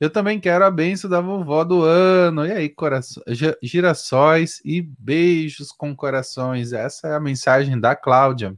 [0.00, 2.46] eu também quero a benção da vovó do ano.
[2.46, 3.22] E aí, coração,
[3.62, 6.72] girassóis e beijos com corações.
[6.72, 8.54] Essa é a mensagem da Cláudia.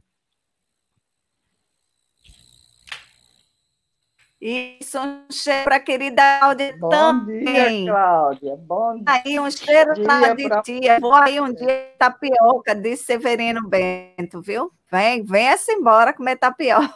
[4.39, 7.83] Isso, um cheiro para a querida Cláudia Bom também.
[7.83, 8.57] Dia, Cláudia.
[8.57, 9.03] Bom dia.
[9.07, 10.61] Aí, um cheiro para de pra...
[10.61, 10.99] tia.
[10.99, 14.71] Vou aí um dia tapioca, disse Severino Bento, viu?
[14.91, 16.91] Vem, venha-se embora comer tapioca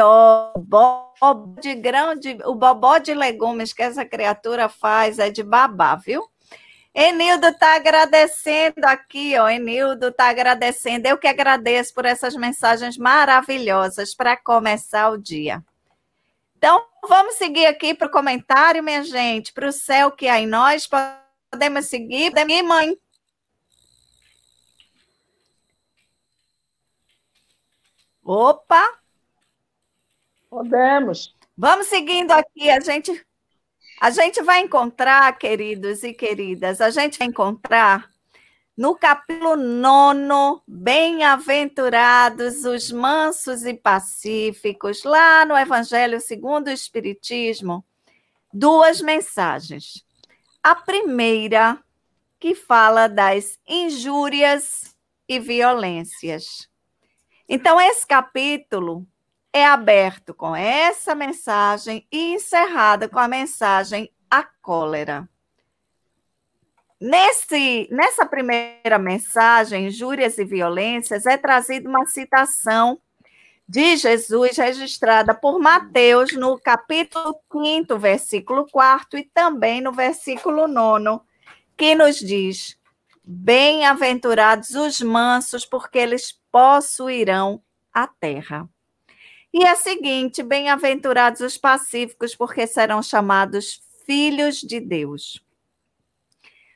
[0.00, 1.12] o bobó
[1.60, 6.26] de grão de, o bobó de legumes que essa criatura faz é de babá, viu?
[6.94, 9.48] Enildo está agradecendo aqui, ó.
[9.48, 11.06] Enildo está agradecendo.
[11.06, 15.64] Eu que agradeço por essas mensagens maravilhosas para começar o dia.
[16.56, 20.46] Então, vamos seguir aqui para o comentário, minha gente, para o céu que há em
[20.46, 20.88] nós.
[21.50, 22.30] Podemos seguir?
[22.30, 22.96] Podemos ir, mãe?
[28.24, 29.01] Opa!
[30.52, 31.34] Podemos.
[31.56, 33.26] Vamos seguindo aqui, a gente
[33.98, 38.10] a gente vai encontrar, queridos e queridas, a gente vai encontrar
[38.76, 47.82] no capítulo nono, bem-aventurados os mansos e pacíficos, lá no Evangelho segundo o Espiritismo,
[48.52, 50.04] duas mensagens.
[50.62, 51.82] A primeira,
[52.38, 54.94] que fala das injúrias
[55.26, 56.68] e violências.
[57.48, 59.06] Então, esse capítulo
[59.52, 65.28] é aberto com essa mensagem e encerrada com a mensagem a cólera.
[66.98, 73.00] Nesse, nessa primeira mensagem, Injúrias e Violências, é trazida uma citação
[73.68, 81.20] de Jesus, registrada por Mateus no capítulo 5, versículo 4 e também no versículo 9,
[81.76, 82.78] que nos diz:
[83.24, 88.68] Bem-aventurados os mansos, porque eles possuirão a terra.
[89.52, 95.42] E é seguinte: bem-aventurados os pacíficos, porque serão chamados filhos de Deus.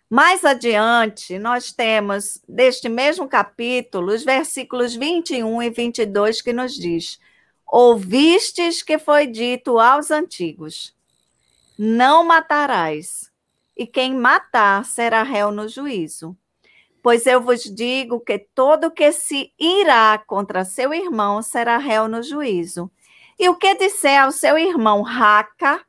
[0.09, 7.19] Mais adiante, nós temos, deste mesmo capítulo, os versículos 21 e 22, que nos diz:
[7.67, 10.95] Ouvistes que foi dito aos antigos:
[11.77, 13.33] Não matarás,
[13.77, 16.37] e quem matar será réu no juízo.
[17.07, 22.21] Pois eu vos digo que todo que se irá contra seu irmão será réu no
[22.21, 22.91] juízo.
[23.39, 25.87] E o que disser ao seu irmão raca,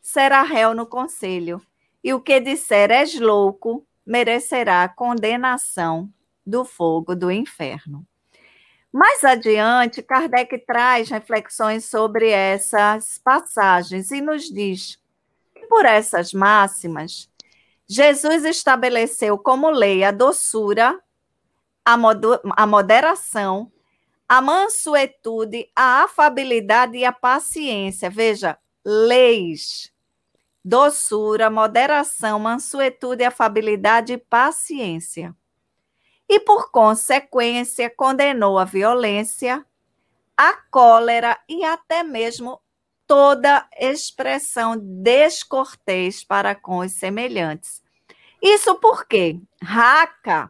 [0.00, 1.60] será réu no conselho.
[2.02, 6.10] E o que disser és louco, merecerá condenação
[6.46, 8.06] do fogo do inferno.
[8.90, 14.98] Mais adiante, Kardec traz reflexões sobre essas passagens e nos diz
[15.54, 17.29] que por essas máximas
[17.92, 20.96] Jesus estabeleceu como lei a doçura,
[21.84, 21.96] a,
[22.56, 23.72] a moderação,
[24.28, 28.08] a mansuetude, a afabilidade e a paciência.
[28.08, 29.92] Veja, leis.
[30.64, 35.34] Doçura, moderação, mansuetude, afabilidade e paciência.
[36.28, 39.66] E, por consequência, condenou a violência,
[40.36, 42.60] a cólera e até mesmo
[43.10, 47.82] toda expressão descortês para com os semelhantes.
[48.40, 50.48] Isso porque raca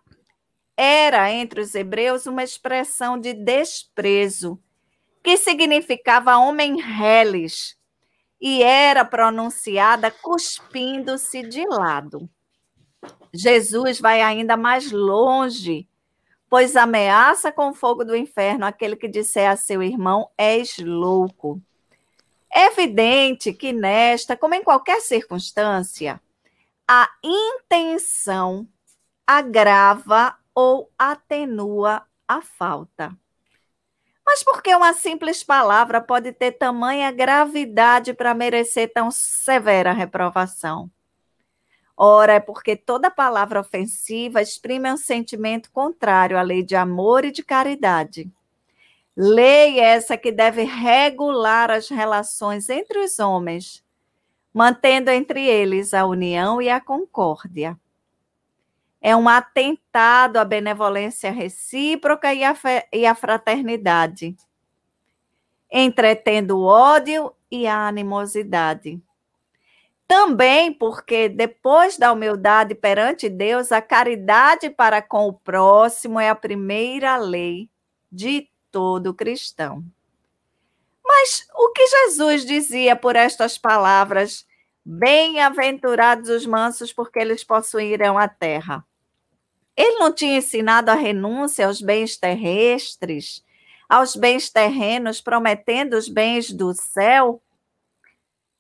[0.76, 4.61] era entre os hebreus uma expressão de desprezo,
[5.24, 7.78] que significava homem reles,
[8.38, 12.28] e era pronunciada cuspindo-se de lado.
[13.32, 15.88] Jesus vai ainda mais longe,
[16.50, 21.58] pois ameaça com o fogo do inferno aquele que disser a seu irmão: És louco.
[22.53, 26.20] É evidente que nesta, como em qualquer circunstância,
[26.88, 28.66] a intenção
[29.26, 33.16] agrava ou atenua a falta.
[34.26, 40.91] Mas por que uma simples palavra pode ter tamanha gravidade para merecer tão severa reprovação?
[41.96, 47.30] Ora, é porque toda palavra ofensiva exprime um sentimento contrário à lei de amor e
[47.30, 48.30] de caridade.
[49.16, 53.84] Lei essa que deve regular as relações entre os homens,
[54.53, 57.78] mantendo entre eles a união e a concórdia.
[59.00, 62.54] É um atentado à benevolência recíproca e à,
[62.92, 64.37] e à fraternidade,
[65.72, 69.00] entretendo o ódio e a animosidade.
[70.07, 76.34] Também porque, depois da humildade perante Deus, a caridade para com o próximo é a
[76.34, 77.70] primeira lei
[78.11, 79.84] de todo cristão.
[81.05, 84.47] Mas o que Jesus dizia por estas palavras?
[84.84, 88.84] Bem-aventurados os mansos, porque eles possuirão a terra.
[89.76, 93.45] Ele não tinha ensinado a renúncia aos bens terrestres,
[93.88, 97.42] aos bens terrenos, prometendo os bens do céu?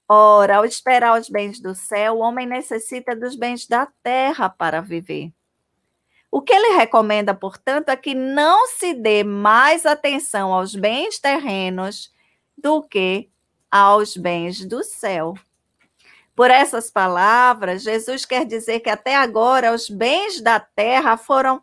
[0.08, 4.80] Ora, ao esperar os bens do céu, o homem necessita dos bens da terra para
[4.80, 5.32] viver.
[6.30, 12.12] O que ele recomenda, portanto, é que não se dê mais atenção aos bens terrenos
[12.56, 13.28] do que
[13.70, 15.34] aos bens do céu.
[16.36, 21.60] Por essas palavras, Jesus quer dizer que até agora os bens da terra foram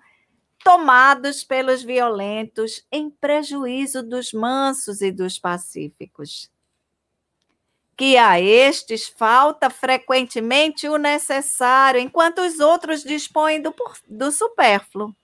[0.64, 6.52] tomados pelos violentos em prejuízo dos mansos e dos pacíficos
[7.98, 13.74] que a estes falta frequentemente o necessário, enquanto os outros dispõem do,
[14.08, 15.16] do supérfluo.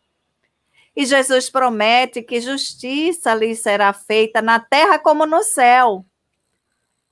[0.95, 6.04] E Jesus promete que justiça lhes será feita na terra como no céu,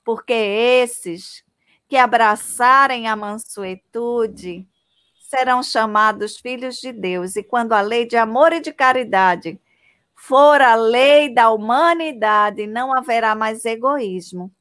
[0.03, 1.43] porque esses
[1.87, 4.67] que abraçarem a mansuetude
[5.19, 9.59] serão chamados filhos de Deus, e quando a lei de amor e de caridade
[10.15, 14.51] for a lei da humanidade, não haverá mais egoísmo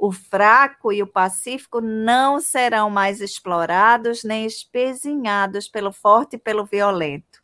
[0.00, 6.64] o fraco e o pacífico não serão mais explorados nem espezinhados pelo forte e pelo
[6.64, 7.42] violento.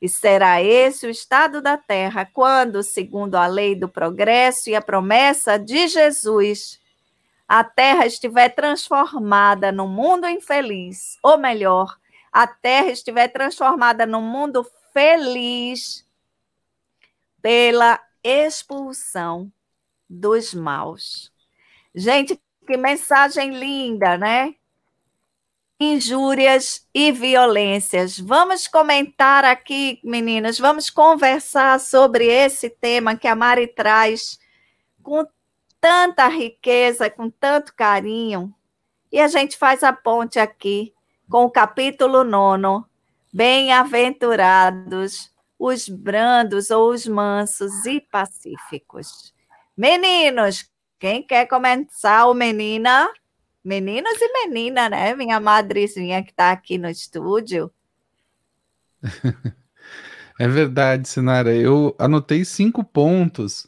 [0.00, 4.82] E será esse o estado da terra quando, segundo a lei do progresso e a
[4.82, 6.78] promessa de Jesus,
[7.48, 11.96] a terra estiver transformada num mundo infeliz, ou melhor,
[12.30, 16.06] a terra estiver transformada num mundo feliz
[17.40, 19.50] pela expulsão
[20.08, 21.32] dos maus.
[21.98, 24.54] Gente, que mensagem linda, né?
[25.80, 28.18] injúrias e violências.
[28.18, 34.40] Vamos comentar aqui, meninas, vamos conversar sobre esse tema que a Mari traz
[35.02, 35.26] com
[35.80, 38.54] tanta riqueza, com tanto carinho.
[39.10, 40.92] E a gente faz a ponte aqui
[41.28, 42.86] com o capítulo nono.
[43.32, 49.32] Bem-aventurados os brandos ou os mansos e pacíficos.
[49.76, 53.08] Meninos, quem quer começar o menina?
[53.64, 55.14] Meninos e menina, né?
[55.14, 57.70] Minha madrezinha que está aqui no estúdio.
[60.40, 61.52] É verdade, Sinara.
[61.52, 63.66] Eu anotei cinco pontos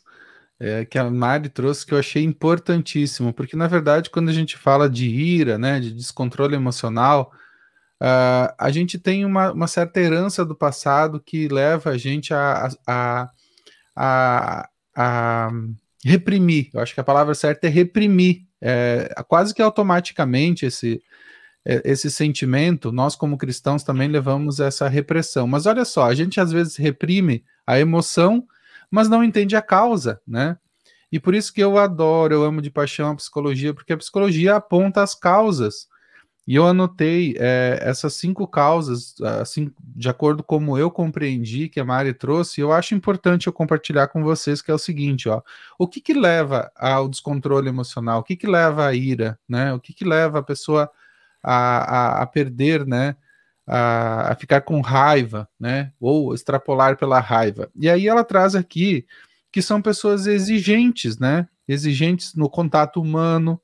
[0.61, 4.57] é, que a Mari trouxe que eu achei importantíssimo, porque na verdade, quando a gente
[4.57, 7.33] fala de ira, né, de descontrole emocional,
[8.01, 12.69] uh, a gente tem uma, uma, certa herança do passado que leva a gente a,
[12.87, 13.31] a,
[13.97, 15.51] a, a
[16.05, 16.71] reprimir.
[16.73, 21.03] Eu acho que a palavra certa é reprimir é, quase que automaticamente esse,
[21.65, 25.47] é, esse sentimento, nós como cristãos também levamos essa repressão.
[25.47, 28.45] Mas olha só, a gente às vezes reprime a emoção,
[28.91, 30.57] mas não entende a causa, né?
[31.13, 34.57] E por isso que eu adoro, eu amo de paixão a psicologia, porque a psicologia
[34.57, 35.89] aponta as causas.
[36.47, 41.85] E eu anotei é, essas cinco causas, assim, de acordo como eu compreendi que a
[41.85, 45.43] Mari trouxe, eu acho importante eu compartilhar com vocês, que é o seguinte, ó.
[45.79, 48.21] O que que leva ao descontrole emocional?
[48.21, 49.73] O que que leva à ira, né?
[49.73, 50.91] O que que leva a pessoa
[51.43, 53.17] a, a, a perder, né?
[53.67, 55.93] A, a, ficar com raiva, né?
[56.01, 57.71] Ou extrapolar pela raiva.
[57.77, 59.07] E aí ela traz aqui
[59.53, 61.49] que são pessoas exigentes, né?
[61.69, 63.61] Exigentes no contato humano.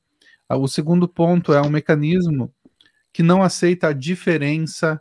[0.48, 2.52] O segundo ponto é um mecanismo
[3.16, 5.00] que não aceita a diferença.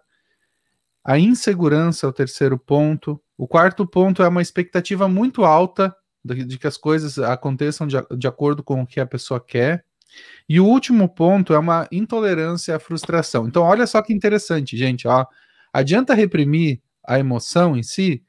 [1.03, 3.21] A insegurança é o terceiro ponto.
[3.37, 5.93] O quarto ponto é uma expectativa muito alta
[6.23, 9.83] de, que as coisas aconteçam de, de acordo com o que a pessoa quer.
[10.47, 13.49] E o último ponto é uma intolerância à frustração.
[13.49, 15.05] Então, olha só que interessante, gente.
[15.09, 15.25] Ó,
[15.73, 18.23] adianta reprimir a emoção em si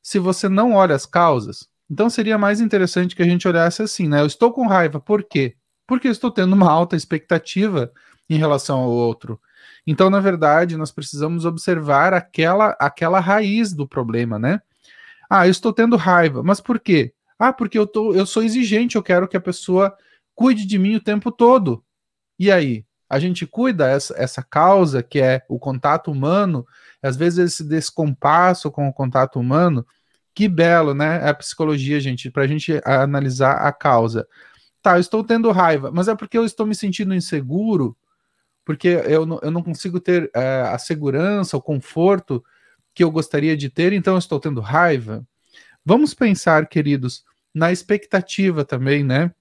[0.00, 1.68] se você não olha as causas.
[1.90, 4.20] Então, seria mais interessante que a gente olhasse assim, né?
[4.20, 5.56] Eu estou com raiva, por quê?
[5.84, 7.92] Porque eu estou tendo uma alta expectativa
[8.28, 9.40] em relação ao outro.
[9.86, 14.60] Então, na verdade, nós precisamos observar aquela, aquela raiz do problema, né?
[15.28, 17.12] Ah, eu estou tendo raiva, mas por quê?
[17.38, 19.96] Ah, porque eu, tô, eu sou exigente, eu quero que a pessoa
[20.34, 21.84] cuide de mim o tempo todo.
[22.38, 22.84] E aí?
[23.08, 26.66] A gente cuida essa, essa causa que é o contato humano,
[27.02, 29.86] às vezes esse descompasso com o contato humano.
[30.34, 31.16] Que belo, né?
[31.22, 34.26] É a psicologia, gente, para a gente analisar a causa.
[34.80, 37.96] Tá, eu estou tendo raiva, mas é porque eu estou me sentindo inseguro
[38.64, 42.42] porque eu não, eu não consigo ter é, a segurança, o conforto
[42.94, 45.26] que eu gostaria de ter, então eu estou tendo raiva.
[45.84, 47.24] Vamos pensar, queridos,
[47.54, 49.32] na expectativa também, né?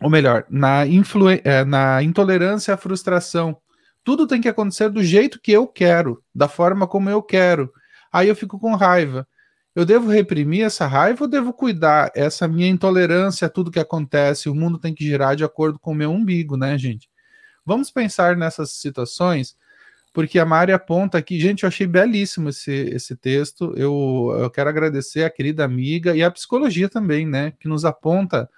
[0.00, 3.56] Ou melhor, na, influ é, na intolerância à frustração.
[4.02, 7.72] Tudo tem que acontecer do jeito que eu quero, da forma como eu quero.
[8.12, 9.26] Aí eu fico com raiva.
[9.74, 14.48] Eu devo reprimir essa raiva ou devo cuidar essa minha intolerância a tudo que acontece?
[14.48, 17.08] O mundo tem que girar de acordo com o meu umbigo, né, gente?
[17.64, 19.56] Vamos pensar nessas situações,
[20.12, 23.74] porque a Mari aponta aqui, gente, eu achei belíssimo esse, esse texto.
[23.76, 28.48] Eu, eu quero agradecer a querida amiga e a psicologia também, né, que nos aponta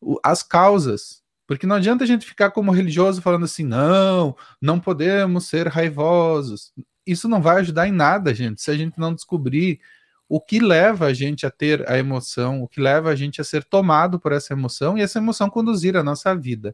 [0.00, 1.22] o, as causas.
[1.46, 6.72] Porque não adianta a gente ficar como religioso falando assim, não, não podemos ser raivosos.
[7.04, 9.80] Isso não vai ajudar em nada, gente, se a gente não descobrir
[10.28, 13.44] o que leva a gente a ter a emoção, o que leva a gente a
[13.44, 16.72] ser tomado por essa emoção e essa emoção conduzir a nossa vida.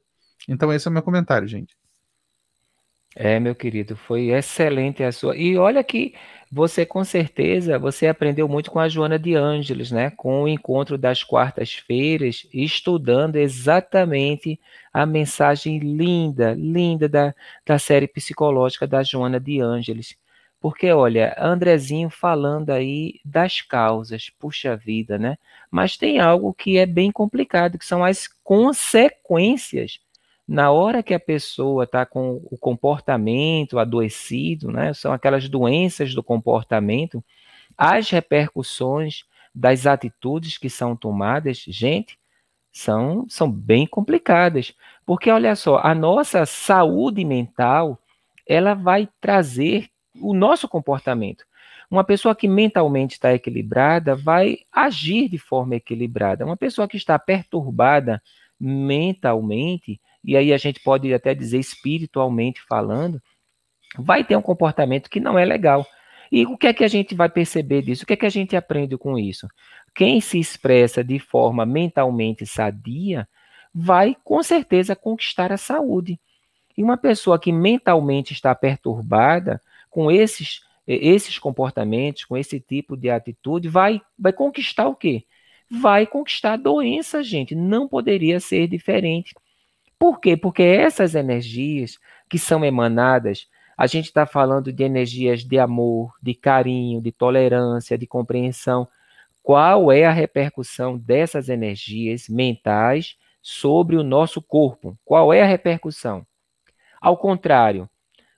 [0.49, 1.77] Então, esse é o meu comentário, gente.
[3.19, 5.35] É, meu querido, foi excelente a sua.
[5.37, 6.15] E olha que
[6.53, 10.11] você com certeza você aprendeu muito com a Joana de Ângeles, né?
[10.11, 14.61] Com o encontro das quartas-feiras, estudando exatamente
[14.93, 20.15] a mensagem linda, linda da, da série psicológica da Joana de Ângeles.
[20.61, 25.39] Porque, olha, Andrezinho falando aí das causas, puxa vida, né?
[25.71, 30.01] Mas tem algo que é bem complicado, que são as consequências
[30.47, 36.23] na hora que a pessoa está com o comportamento adoecido, né, são aquelas doenças do
[36.23, 37.25] comportamento,
[37.77, 39.25] as repercussões
[39.55, 42.19] das atitudes que são tomadas, gente,
[42.73, 44.75] são, são bem complicadas.
[45.05, 47.99] Porque, olha só, a nossa saúde mental,
[48.47, 49.89] ela vai trazer
[50.21, 51.45] o nosso comportamento.
[51.91, 56.45] Uma pessoa que mentalmente está equilibrada vai agir de forma equilibrada.
[56.45, 58.23] Uma pessoa que está perturbada
[58.59, 63.23] mentalmente, e aí a gente pode até dizer espiritualmente falando,
[63.97, 65.87] vai ter um comportamento que não é legal.
[66.33, 68.03] E o que é que a gente vai perceber disso?
[68.03, 69.47] O que é que a gente aprende com isso?
[69.95, 73.29] Quem se expressa de forma mentalmente sadia
[73.73, 76.19] vai com certeza conquistar a saúde.
[76.77, 83.11] E uma pessoa que mentalmente está perturbada com esses esses comportamentos, com esse tipo de
[83.11, 85.25] atitude, vai vai conquistar o quê?
[85.69, 87.55] Vai conquistar a doença, gente.
[87.55, 89.35] Não poderia ser diferente.
[89.99, 90.37] Por quê?
[90.37, 91.99] Porque essas energias
[92.29, 97.97] que são emanadas, a gente está falando de energias de amor, de carinho, de tolerância,
[97.97, 98.89] de compreensão.
[99.43, 104.99] Qual é a repercussão dessas energias mentais sobre o nosso corpo?
[105.05, 106.27] Qual é a repercussão?
[107.01, 107.89] Ao contrário,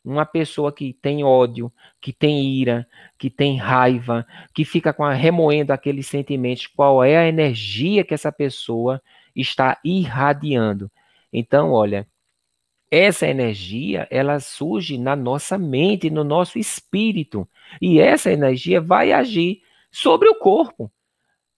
[0.05, 2.86] uma pessoa que tem ódio, que tem ira,
[3.18, 8.14] que tem raiva, que fica com a, remoendo aqueles sentimentos, qual é a energia que
[8.14, 9.01] essa pessoa
[9.35, 10.90] está irradiando?
[11.32, 12.06] Então, olha,
[12.90, 17.46] essa energia, ela surge na nossa mente, no nosso espírito,
[17.80, 20.90] e essa energia vai agir sobre o corpo,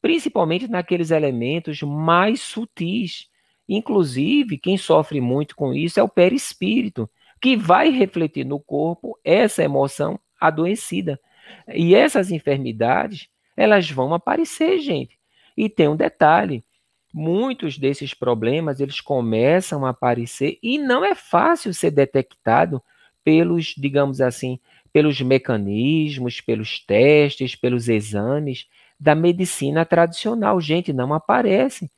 [0.03, 3.29] principalmente naqueles elementos mais sutis.
[3.69, 7.09] Inclusive, quem sofre muito com isso é o perispírito,
[7.41, 11.21] que vai refletir no corpo essa emoção adoecida.
[11.69, 15.19] E essas enfermidades, elas vão aparecer, gente.
[15.57, 16.65] E tem um detalhe,
[17.13, 22.83] muitos desses problemas, eles começam a aparecer e não é fácil ser detectado
[23.25, 24.59] pelos, digamos assim,
[24.93, 28.67] pelos mecanismos, pelos testes, pelos exames
[28.99, 30.61] da medicina tradicional.
[30.61, 31.91] Gente, não aparece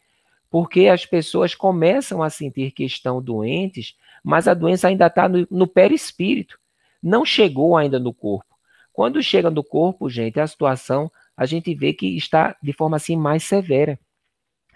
[0.51, 5.47] porque as pessoas começam a sentir que estão doentes, mas a doença ainda está no,
[5.51, 6.59] no perispírito,
[7.03, 8.55] não chegou ainda no corpo.
[8.93, 13.17] Quando chega no corpo, gente, a situação a gente vê que está de forma assim
[13.17, 13.99] mais severa.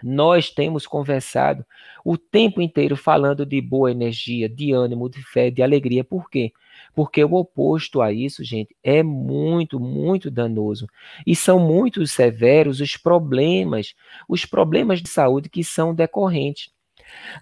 [0.03, 1.65] Nós temos conversado
[2.05, 6.03] o tempo inteiro falando de boa energia, de ânimo, de fé, de alegria.
[6.03, 6.51] Por quê?
[6.93, 10.87] Porque o oposto a isso, gente, é muito, muito danoso.
[11.25, 13.95] E são muito severos os problemas,
[14.27, 16.69] os problemas de saúde que são decorrentes.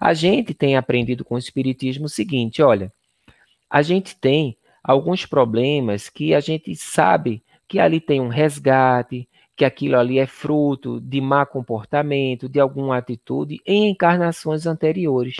[0.00, 2.92] A gente tem aprendido com o Espiritismo o seguinte: olha,
[3.68, 9.64] a gente tem alguns problemas que a gente sabe que ali tem um resgate, que
[9.64, 15.36] aquilo ali é fruto de má comportamento, de alguma atitude em encarnações anteriores.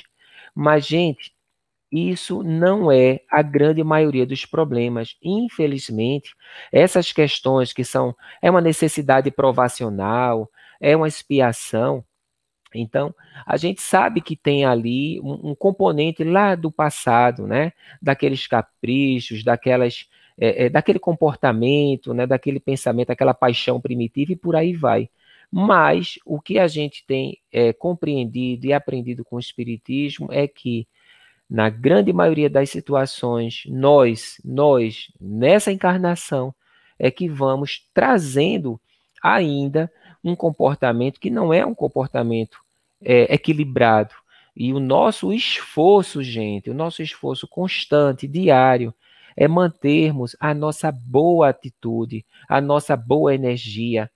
[0.55, 1.36] Mas, gente,
[1.93, 5.16] isso não é a grande maioria dos problemas.
[5.22, 6.34] Infelizmente,
[6.72, 12.05] essas questões que são é uma necessidade provacional, é uma expiação.
[12.74, 13.14] Então,
[13.47, 17.72] a gente sabe que tem ali um, um componente lá do passado, né?
[18.02, 20.06] Daqueles caprichos, daquelas,
[20.38, 22.26] é, é, daquele comportamento, né?
[22.26, 25.08] Daquele pensamento, aquela paixão primitiva e por aí vai.
[25.50, 30.86] Mas o que a gente tem é, compreendido e aprendido com o Espiritismo é que
[31.48, 36.52] na grande maioria das situações, nós, nós, nessa encarnação,
[36.98, 38.80] é que vamos trazendo
[39.22, 39.90] ainda
[40.24, 42.58] um comportamento que não é um comportamento
[43.00, 44.14] é, equilibrado.
[44.56, 48.92] E o nosso esforço, gente, o nosso esforço constante, diário,
[49.36, 54.10] é mantermos a nossa boa atitude, a nossa boa energia,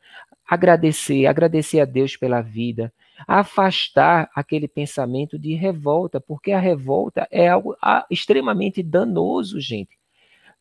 [0.48, 2.92] agradecer, agradecer a Deus pela vida,
[3.26, 9.98] afastar aquele pensamento de revolta, porque a revolta é algo ah, extremamente danoso, gente.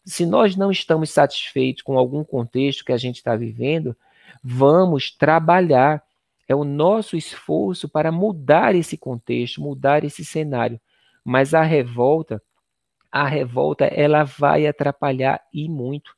[0.06, 3.95] Se nós não estamos satisfeitos com algum contexto que a gente está vivendo,
[4.44, 6.03] vamos trabalhar.
[6.48, 10.80] É o nosso esforço para mudar esse contexto, mudar esse cenário.
[11.23, 12.41] Mas a revolta,
[13.11, 16.11] a revolta, ela vai atrapalhar e muito.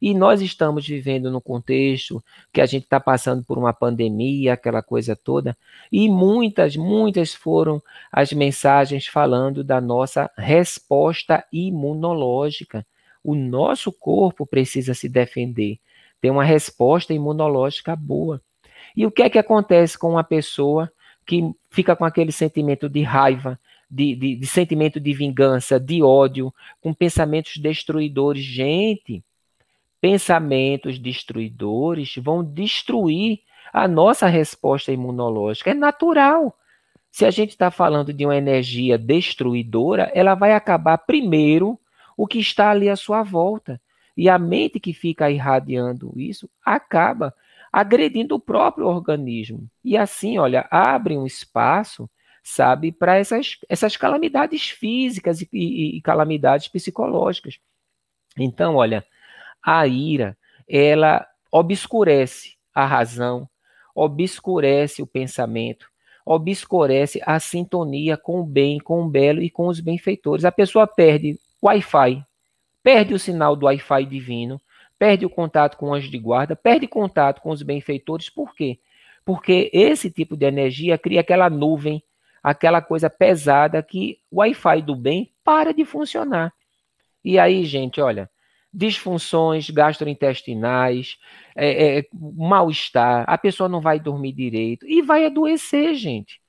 [0.00, 2.22] E nós estamos vivendo no contexto
[2.52, 5.56] que a gente está passando por uma pandemia, aquela coisa toda,
[5.90, 12.86] e muitas, muitas foram as mensagens falando da nossa resposta imunológica.
[13.24, 15.78] O nosso corpo precisa se defender,
[16.20, 18.40] ter uma resposta imunológica boa.
[18.96, 20.90] E o que é que acontece com uma pessoa
[21.26, 23.60] que fica com aquele sentimento de raiva,
[23.90, 28.42] de, de, de, sentimento de vingança, de ódio, com pensamentos destruidores.
[28.42, 29.24] Gente,
[30.00, 33.40] pensamentos destruidores vão destruir
[33.72, 35.70] a nossa resposta imunológica.
[35.70, 36.56] É natural.
[37.10, 41.78] Se a gente está falando de uma energia destruidora, ela vai acabar primeiro
[42.16, 43.80] o que está ali à sua volta.
[44.16, 47.32] E a mente que fica irradiando isso acaba
[47.72, 49.68] agredindo o próprio organismo.
[49.84, 52.08] E assim, olha, abre um espaço,
[52.48, 57.58] sabe, para essas, essas calamidades físicas e, e, e calamidades psicológicas.
[58.38, 59.04] Então, olha,
[59.62, 63.48] a ira, ela obscurece a razão,
[63.94, 65.90] obscurece o pensamento,
[66.24, 70.44] obscurece a sintonia com o bem, com o belo e com os benfeitores.
[70.44, 72.22] A pessoa perde o Wi-Fi,
[72.82, 74.58] perde o sinal do Wi-Fi divino,
[74.98, 78.30] perde o contato com o anjo de guarda, perde contato com os benfeitores.
[78.30, 78.78] Por quê?
[79.24, 82.02] Porque esse tipo de energia cria aquela nuvem,
[82.42, 86.52] aquela coisa pesada que o Wi-Fi do bem para de funcionar.
[87.24, 88.30] E aí, gente, olha,
[88.72, 91.16] disfunções gastrointestinais,
[91.56, 96.40] é, é, mal-estar, a pessoa não vai dormir direito e vai adoecer, gente.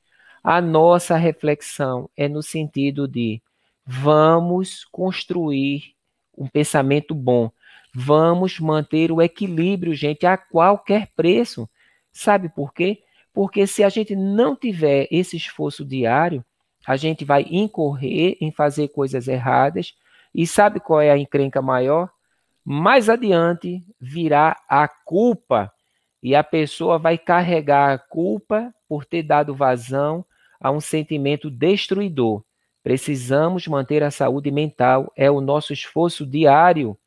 [0.44, 3.41] A nossa reflexão é no sentido de
[3.86, 5.95] vamos construir
[6.38, 7.52] um pensamento bom,
[7.94, 11.70] vamos manter o equilíbrio, gente, a qualquer preço.
[12.11, 13.03] Sabe por quê?
[13.40, 16.44] Porque se a gente não tiver esse esforço diário,
[16.86, 19.94] a gente vai incorrer em fazer coisas erradas.
[20.36, 22.10] E sabe qual é a encrenca maior?
[22.66, 25.72] Mais adiante virá a culpa.
[26.22, 30.26] E a pessoa vai carregar a culpa por ter dado vazão
[30.60, 32.44] a um sentimento destruidor.
[32.84, 36.98] Precisamos manter a saúde mental, é o nosso esforço diário.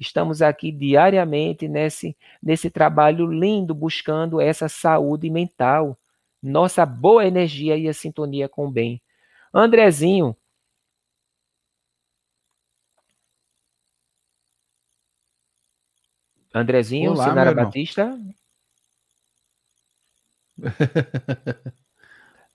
[0.00, 5.98] Estamos aqui diariamente nesse, nesse trabalho lindo, buscando essa saúde mental,
[6.42, 9.02] nossa boa energia e a sintonia com o bem.
[9.52, 10.34] Andrezinho.
[16.54, 17.54] Andrezinho, Olá, Sinara.
[17.54, 18.18] Batista.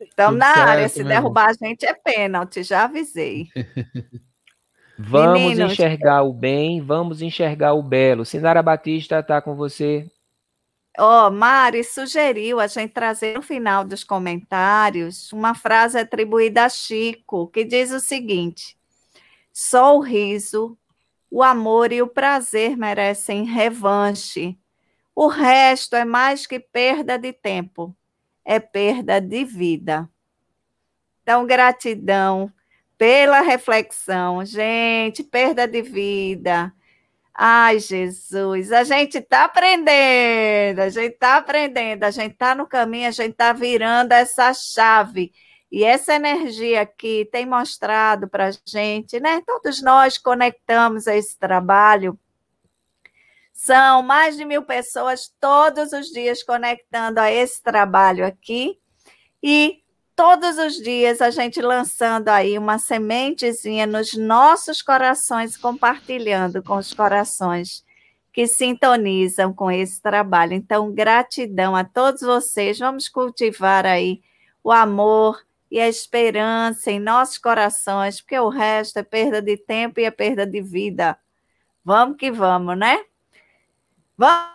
[0.02, 1.24] Então, Tudo na área, certo, se meu irmão.
[1.24, 3.50] derrubar a gente é pênalti, já avisei.
[4.98, 5.74] Vamos Meninos.
[5.74, 8.26] enxergar o bem, vamos enxergar o belo.
[8.26, 10.10] Sinara Batista está com você.
[10.98, 17.48] Ó, Mari sugeriu a gente trazer no final dos comentários uma frase atribuída a Chico,
[17.48, 18.78] que diz o seguinte:
[19.52, 20.78] só o riso,
[21.30, 24.58] o amor e o prazer merecem revanche.
[25.14, 27.96] O resto é mais que perda de tempo,
[28.44, 30.10] é perda de vida.
[31.22, 32.52] Então, gratidão
[32.98, 34.46] pela reflexão.
[34.46, 36.74] Gente, perda de vida.
[37.34, 43.10] Ai, Jesus, a gente está aprendendo, a gente está aprendendo, a gente está no caminho,
[43.10, 45.34] a gente está virando essa chave.
[45.70, 49.42] E essa energia aqui tem mostrado para a gente, né?
[49.46, 52.18] Todos nós conectamos a esse trabalho.
[53.52, 58.80] São mais de mil pessoas todos os dias conectando a esse trabalho aqui.
[59.44, 59.84] E
[60.16, 66.94] todos os dias a gente lançando aí uma sementezinha nos nossos corações, compartilhando com os
[66.94, 67.84] corações
[68.32, 70.54] que sintonizam com esse trabalho.
[70.54, 72.80] Então, gratidão a todos vocês.
[72.80, 74.22] Vamos cultivar aí
[74.64, 80.00] o amor e a esperança em nossos corações, porque o resto é perda de tempo
[80.00, 81.18] e é perda de vida.
[81.84, 83.04] Vamos que vamos, né?
[84.18, 84.55] Vamos.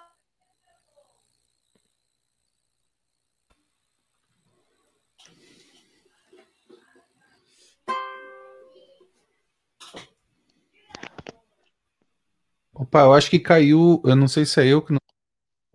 [12.81, 14.01] Opa, eu acho que caiu.
[14.07, 14.98] Eu não sei se é eu que não.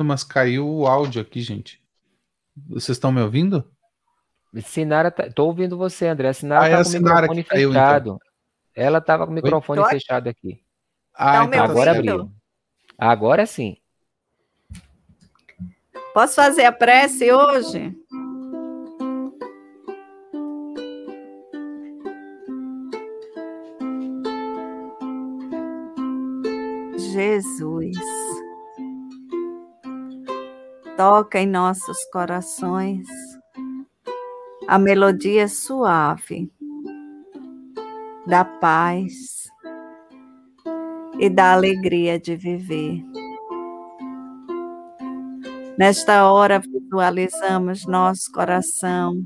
[0.02, 1.80] Mas caiu o áudio aqui, gente.
[2.68, 3.64] Vocês estão me ouvindo?
[4.64, 5.30] Sinara, tá...
[5.30, 6.30] tô ouvindo você, André.
[6.30, 7.84] A Sinara Ah, é tá a com o Sinara microfone caiu, então.
[7.84, 8.20] fechado.
[8.74, 9.90] Ela tava com o microfone aqui.
[9.92, 10.64] fechado aqui.
[11.14, 12.32] Ah, meu então tá Agora abriu.
[12.98, 13.78] Agora sim.
[16.12, 17.96] Posso fazer a prece hoje?
[27.16, 27.98] Jesus,
[30.98, 33.08] toca em nossos corações.
[34.68, 36.52] A melodia suave.
[38.28, 39.50] Da paz.
[41.18, 43.02] E da alegria de viver.
[45.78, 49.26] Nesta hora, visualizamos nosso coração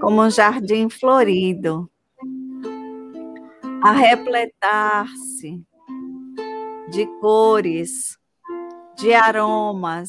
[0.00, 1.88] como um jardim florido,
[3.80, 5.67] a repletar-se
[6.90, 8.18] de cores,
[8.96, 10.08] de aromas,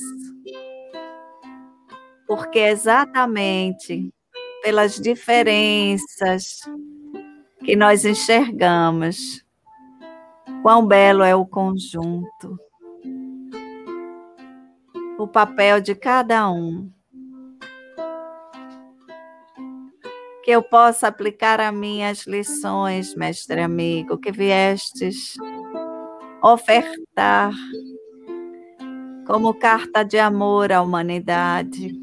[2.27, 4.13] porque exatamente
[4.63, 6.59] pelas diferenças
[7.63, 9.45] que nós enxergamos,
[10.61, 12.59] quão belo é o conjunto
[15.19, 16.89] o papel de cada um.
[20.43, 25.35] Que eu possa aplicar a minhas lições, mestre amigo, que viestes
[26.41, 27.53] ofertar
[29.25, 31.93] como carta de amor à humanidade,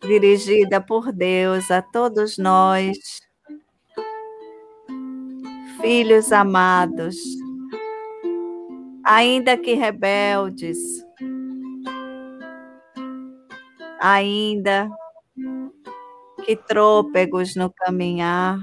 [0.00, 2.96] dirigida por Deus a todos nós,
[5.80, 7.16] filhos amados
[9.04, 10.78] ainda que rebeldes,
[14.00, 14.90] ainda
[16.44, 18.58] que trôpegos no caminhar,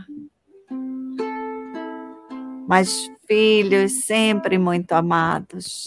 [2.70, 5.86] mas filhos sempre muito amados.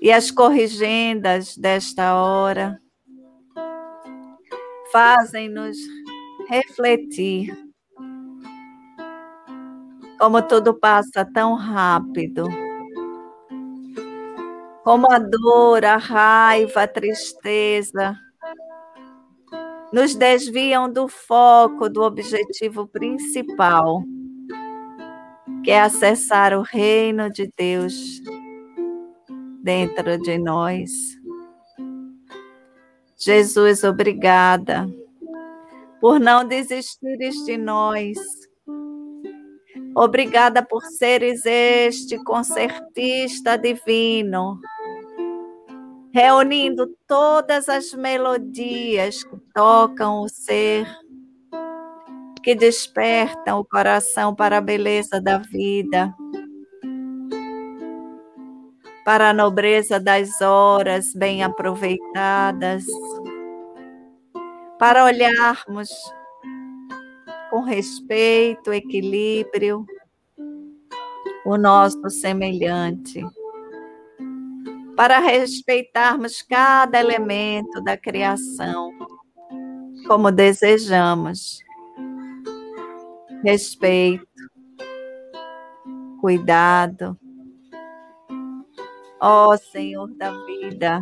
[0.00, 2.80] E as corrigendas desta hora
[4.92, 5.76] fazem-nos
[6.48, 7.52] refletir.
[10.20, 12.46] Como tudo passa tão rápido.
[14.84, 18.16] Como a dor, a raiva, a tristeza
[19.92, 24.02] nos desviam do foco, do objetivo principal,
[25.64, 28.20] que é acessar o reino de Deus
[29.62, 30.90] dentro de nós.
[33.18, 34.88] Jesus, obrigada
[36.00, 38.16] por não desistires de nós.
[39.94, 44.60] Obrigada por seres este concertista divino,
[46.12, 50.86] reunindo todas as melodias que tocam o ser,
[52.42, 56.14] que despertam o coração para a beleza da vida,
[59.04, 62.84] para a nobreza das horas bem aproveitadas
[64.80, 65.90] para olharmos
[67.50, 69.84] com respeito, equilíbrio,
[71.44, 73.22] o nosso semelhante,
[74.96, 78.90] para respeitarmos cada elemento da criação,
[80.10, 81.60] como desejamos.
[83.44, 84.26] Respeito,
[86.20, 87.16] cuidado.
[89.20, 91.00] Ó oh, Senhor da vida,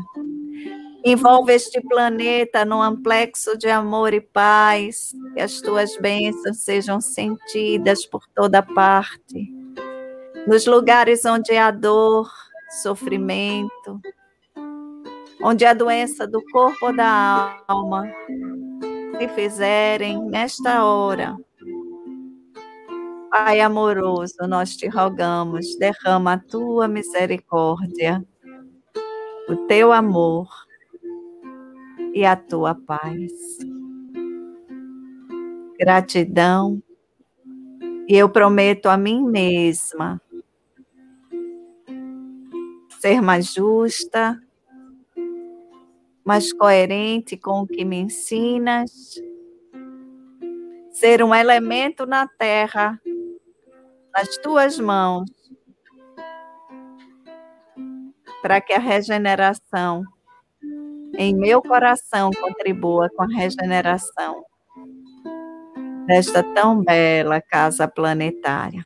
[1.02, 8.04] Envolve este planeta num amplexo de amor e paz, que as tuas bênçãos sejam sentidas
[8.04, 9.50] por toda parte.
[10.46, 12.30] Nos lugares onde há dor,
[12.82, 14.02] sofrimento,
[15.42, 18.04] onde a doença do corpo ou da alma
[19.18, 21.36] se fizerem nesta hora.
[23.30, 28.24] Pai amoroso, nós te rogamos, derrama a tua misericórdia,
[29.48, 30.48] o teu amor
[32.14, 33.32] e a tua paz.
[35.78, 36.80] Gratidão.
[38.08, 40.20] E eu prometo a mim mesma
[43.00, 44.40] ser mais justa,
[46.28, 49.14] mais coerente com o que me ensinas,
[50.90, 53.00] ser um elemento na terra,
[54.14, 55.24] nas tuas mãos,
[58.42, 60.02] para que a regeneração
[61.16, 64.44] em meu coração contribua com a regeneração
[66.04, 68.84] desta tão bela casa planetária.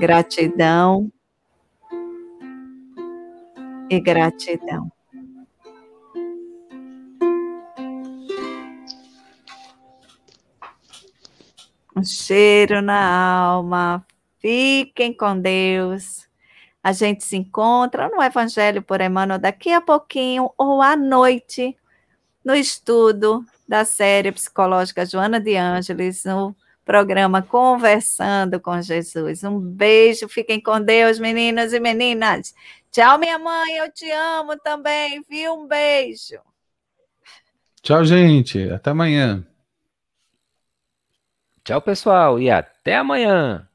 [0.00, 1.08] Gratidão
[3.88, 4.97] e gratidão.
[11.98, 14.06] Um cheiro na alma.
[14.38, 16.28] Fiquem com Deus.
[16.80, 21.76] A gente se encontra no Evangelho por Emmanuel daqui a pouquinho ou à noite
[22.44, 26.54] no estudo da série psicológica Joana de Ângeles, no
[26.84, 29.42] programa Conversando com Jesus.
[29.42, 32.54] Um beijo, fiquem com Deus, meninos e meninas.
[32.92, 35.54] Tchau, minha mãe, eu te amo também, viu?
[35.54, 36.38] Um beijo.
[37.82, 38.70] Tchau, gente.
[38.70, 39.44] Até amanhã.
[41.68, 43.67] Tchau, pessoal, e até amanhã.